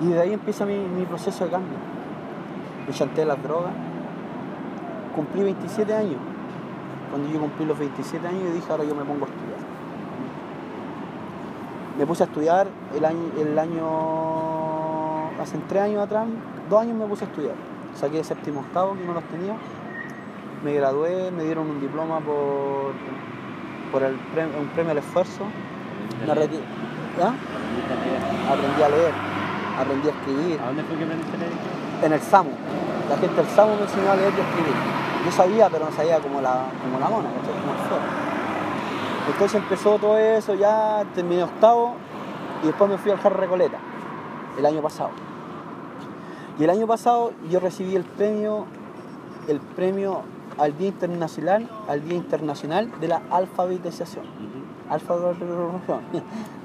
Y 0.00 0.08
de 0.08 0.20
ahí 0.20 0.32
empieza 0.32 0.66
mi, 0.66 0.76
mi 0.76 1.04
proceso 1.06 1.44
de 1.44 1.50
cambio. 1.52 1.78
Me 2.86 2.92
chanté 2.92 3.24
las 3.24 3.40
drogas. 3.40 3.72
Cumplí 5.14 5.44
27 5.44 5.94
años. 5.94 6.18
Cuando 7.10 7.28
yo 7.30 7.38
cumplí 7.40 7.64
los 7.64 7.78
27 7.78 8.26
años, 8.26 8.42
yo 8.42 8.52
dije, 8.52 8.72
ahora 8.72 8.84
yo 8.84 8.94
me 8.96 9.04
pongo 9.04 9.24
a 9.24 9.28
estudiar. 9.28 9.58
Me 11.96 12.06
puse 12.06 12.24
a 12.24 12.26
estudiar 12.26 12.66
el 12.96 13.04
año, 13.04 13.30
el 13.38 13.58
año 13.58 13.86
hace 15.40 15.58
tres 15.68 15.82
años 15.82 16.02
atrás, 16.02 16.26
dos 16.68 16.80
años 16.80 16.96
me 16.96 17.06
puse 17.06 17.24
a 17.24 17.28
estudiar. 17.28 17.77
Saqué 17.98 18.22
séptimo 18.22 18.60
octavo, 18.60 18.94
que 18.94 19.04
no 19.04 19.14
los 19.14 19.24
tenía. 19.24 19.54
Me 20.64 20.72
gradué, 20.74 21.30
me 21.30 21.44
dieron 21.44 21.68
un 21.68 21.80
diploma 21.80 22.20
por, 22.20 22.92
por 23.92 24.02
el 24.02 24.14
premio, 24.32 24.58
un 24.60 24.68
premio 24.68 24.92
al 24.92 24.98
esfuerzo. 24.98 25.44
Reti- 26.26 26.60
¿Ah? 27.22 27.32
Aprendí 28.52 28.82
a 28.82 28.88
leer, 28.88 29.12
aprendí 29.80 30.08
a 30.08 30.10
escribir. 30.12 30.60
¿A 30.60 30.66
dónde 30.66 30.82
fue 30.84 30.96
que 30.96 31.04
aprendiste 31.04 31.36
a 31.36 31.38
leer? 31.40 31.52
En 32.04 32.12
el 32.12 32.20
SAMU. 32.20 32.50
La 33.10 33.16
gente 33.18 33.34
del 33.36 33.46
SAMU 33.46 33.74
me 33.76 33.82
enseñó 33.82 34.12
a 34.12 34.16
leer 34.16 34.32
y 34.36 34.40
a 34.40 34.44
escribir. 34.44 34.74
Yo 35.24 35.32
sabía, 35.32 35.68
pero 35.68 35.84
no 35.86 35.92
sabía 35.92 36.18
como 36.20 36.40
la, 36.40 36.66
como 36.82 36.98
la 37.00 37.08
mona, 37.08 37.28
¿cachai? 37.30 37.60
Como 37.60 37.72
el. 37.72 39.32
Entonces 39.32 39.60
empezó 39.60 39.98
todo 39.98 40.16
eso, 40.18 40.54
ya 40.54 41.04
terminé 41.14 41.42
octavo 41.42 41.94
y 42.62 42.66
después 42.66 42.90
me 42.90 42.98
fui 42.98 43.10
al 43.10 43.18
Jarro 43.18 43.36
Recoleta 43.36 43.78
el 44.56 44.64
año 44.66 44.80
pasado. 44.80 45.10
Y 46.58 46.64
el 46.64 46.70
año 46.70 46.86
pasado 46.86 47.32
yo 47.50 47.60
recibí 47.60 47.94
el 47.94 48.04
premio, 48.04 48.64
el 49.46 49.60
premio 49.60 50.22
al 50.58 50.76
Día 50.76 50.88
Internacional, 50.88 51.68
al 51.88 52.02
Día 52.02 52.16
Internacional 52.16 52.90
de 53.00 53.08
la 53.08 53.22
Alfabetización. 53.30 54.24
Alfabetización. 54.90 55.80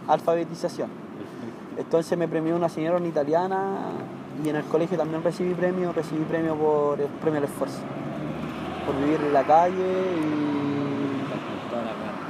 Alfabetización. 0.08 0.89
Entonces 1.77 2.17
me 2.17 2.27
premió 2.27 2.56
una 2.56 2.69
señora 2.69 2.97
una 2.97 3.08
italiana 3.08 3.91
y 4.43 4.49
en 4.49 4.56
el 4.56 4.63
colegio 4.63 4.97
también 4.97 5.23
recibí 5.23 5.53
premio, 5.53 5.93
recibí 5.93 6.23
premio 6.23 6.56
por 6.56 6.99
el 6.99 7.06
premio 7.08 7.38
al 7.39 7.45
esfuerzo. 7.45 7.82
Por 8.88 8.97
vivir 8.97 9.21
en 9.21 9.34
la 9.34 9.43
calle 9.43 9.75
y, 9.75 10.53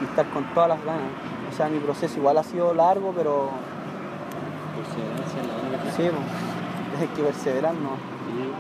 estar 0.04 0.30
con 0.32 0.44
todas 0.54 0.68
las 0.68 0.84
ganas. 0.84 1.08
O 1.50 1.54
sea, 1.56 1.70
mi 1.70 1.80
proceso 1.80 2.20
igual 2.20 2.38
ha 2.38 2.44
sido 2.44 2.74
largo, 2.74 3.14
pero 3.16 3.52
Perseverancia 4.76 5.42
es 5.42 5.48
la 5.48 5.56
única 5.56 5.78
sí, 5.96 6.10
pues, 6.10 6.43
hay 7.00 7.08
que 7.08 7.24
perseverar, 7.24 7.74
¿no? 7.74 7.90
Sí. 7.90 8.52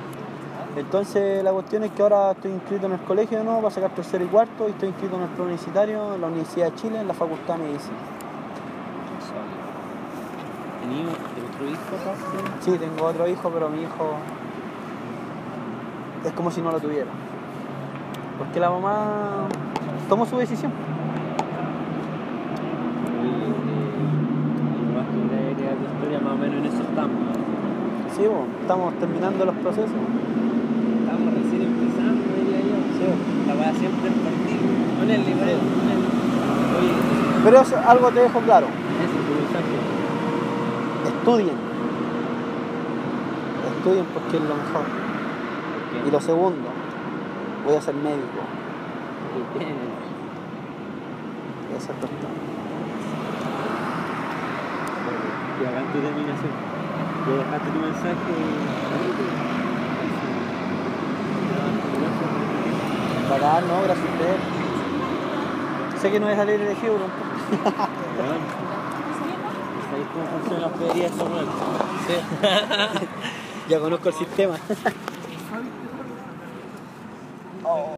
Entonces 0.75 1.43
la 1.43 1.51
cuestión 1.51 1.83
es 1.83 1.91
que 1.91 2.01
ahora 2.01 2.31
estoy 2.31 2.51
inscrito 2.51 2.87
en 2.87 2.93
el 2.93 2.99
colegio 3.01 3.37
de 3.37 3.43
nuevo 3.43 3.61
para 3.61 3.75
sacar 3.75 3.91
tercero 3.91 4.23
y 4.23 4.27
cuarto 4.27 4.67
y 4.67 4.71
estoy 4.71 4.89
inscrito 4.89 5.15
en 5.17 5.21
el 5.21 5.29
preuniversitario 5.29 6.15
en 6.15 6.21
la 6.21 6.27
Universidad 6.27 6.71
de 6.71 6.75
Chile 6.75 6.99
en 6.99 7.07
la 7.07 7.13
Facultad 7.13 7.57
de 7.57 7.63
Medicina. 7.63 7.97
¿Tenías 10.81 11.13
otro 11.13 11.69
hijo? 11.69 11.79
Sí, 12.61 12.77
tengo 12.77 13.05
otro 13.05 13.27
hijo, 13.27 13.49
pero 13.51 13.69
mi 13.69 13.83
hijo 13.83 14.15
es 16.25 16.31
como 16.33 16.49
si 16.49 16.61
no 16.61 16.71
lo 16.71 16.79
tuviera. 16.79 17.11
Porque 18.39 18.59
la 18.59 18.69
mamá 18.71 19.47
tomó 20.09 20.25
su 20.25 20.37
decisión. 20.37 20.71
Más 26.23 26.33
o 26.33 26.37
menos 26.37 26.57
en 26.57 26.65
eso 26.65 26.81
estamos. 26.83 27.32
Sí, 28.15 28.21
estamos 28.61 28.93
terminando 28.99 29.43
los 29.43 29.55
procesos. 29.55 29.89
Estamos 29.89 31.33
recién 31.33 31.61
empezando, 31.63 32.21
diría 32.37 32.61
yo. 32.61 32.77
Sí. 32.93 33.09
La 33.47 33.55
weá 33.55 33.73
siempre 33.73 34.09
es 34.09 34.15
partir. 34.21 34.61
No 34.97 35.03
en 35.03 35.09
el. 35.09 35.21
Oye, 36.77 36.93
Pero 37.43 37.61
eso, 37.61 37.75
algo 37.87 38.11
te 38.11 38.19
dejo 38.19 38.39
claro. 38.41 38.67
eso. 38.67 39.23
Estudien. 41.09 41.57
Estudien 43.77 44.05
porque 44.13 44.37
es 44.37 44.43
lo 44.43 44.55
mejor. 44.55 44.85
Y 46.07 46.11
lo 46.11 46.21
segundo, 46.21 46.69
voy 47.65 47.75
a 47.75 47.81
ser 47.81 47.95
médico. 47.95 48.45
Bien. 49.57 49.73
Voy 51.67 51.77
a 51.77 51.81
ser 51.81 51.95
doctor. 51.95 52.29
Y 55.59 55.65
hagan 55.65 55.85
tu 55.91 55.99
terminación. 55.99 56.62
Ya 57.25 57.31
dejaste 57.37 57.71
tu 57.71 57.79
mensaje. 57.79 58.33
Bacán, 63.29 63.67
no, 63.67 63.81
gracias 63.83 64.05
a 64.05 64.09
ustedes. 64.11 64.39
Sé 66.01 66.11
que 66.11 66.19
no 66.19 66.27
a 66.27 66.35
salir 66.35 66.59
elegido, 66.61 66.93
pero 66.93 67.05
un 67.05 67.11
poco. 67.11 67.23
¿Sabéis 69.89 70.07
cómo 70.13 70.25
funcionan 70.27 70.61
las 70.61 70.71
pederías 70.71 71.11
de 71.11 71.17
Samuel? 71.17 71.45
Ya 73.69 73.79
conozco 73.79 74.09
el 74.09 74.15
sistema. 74.15 74.55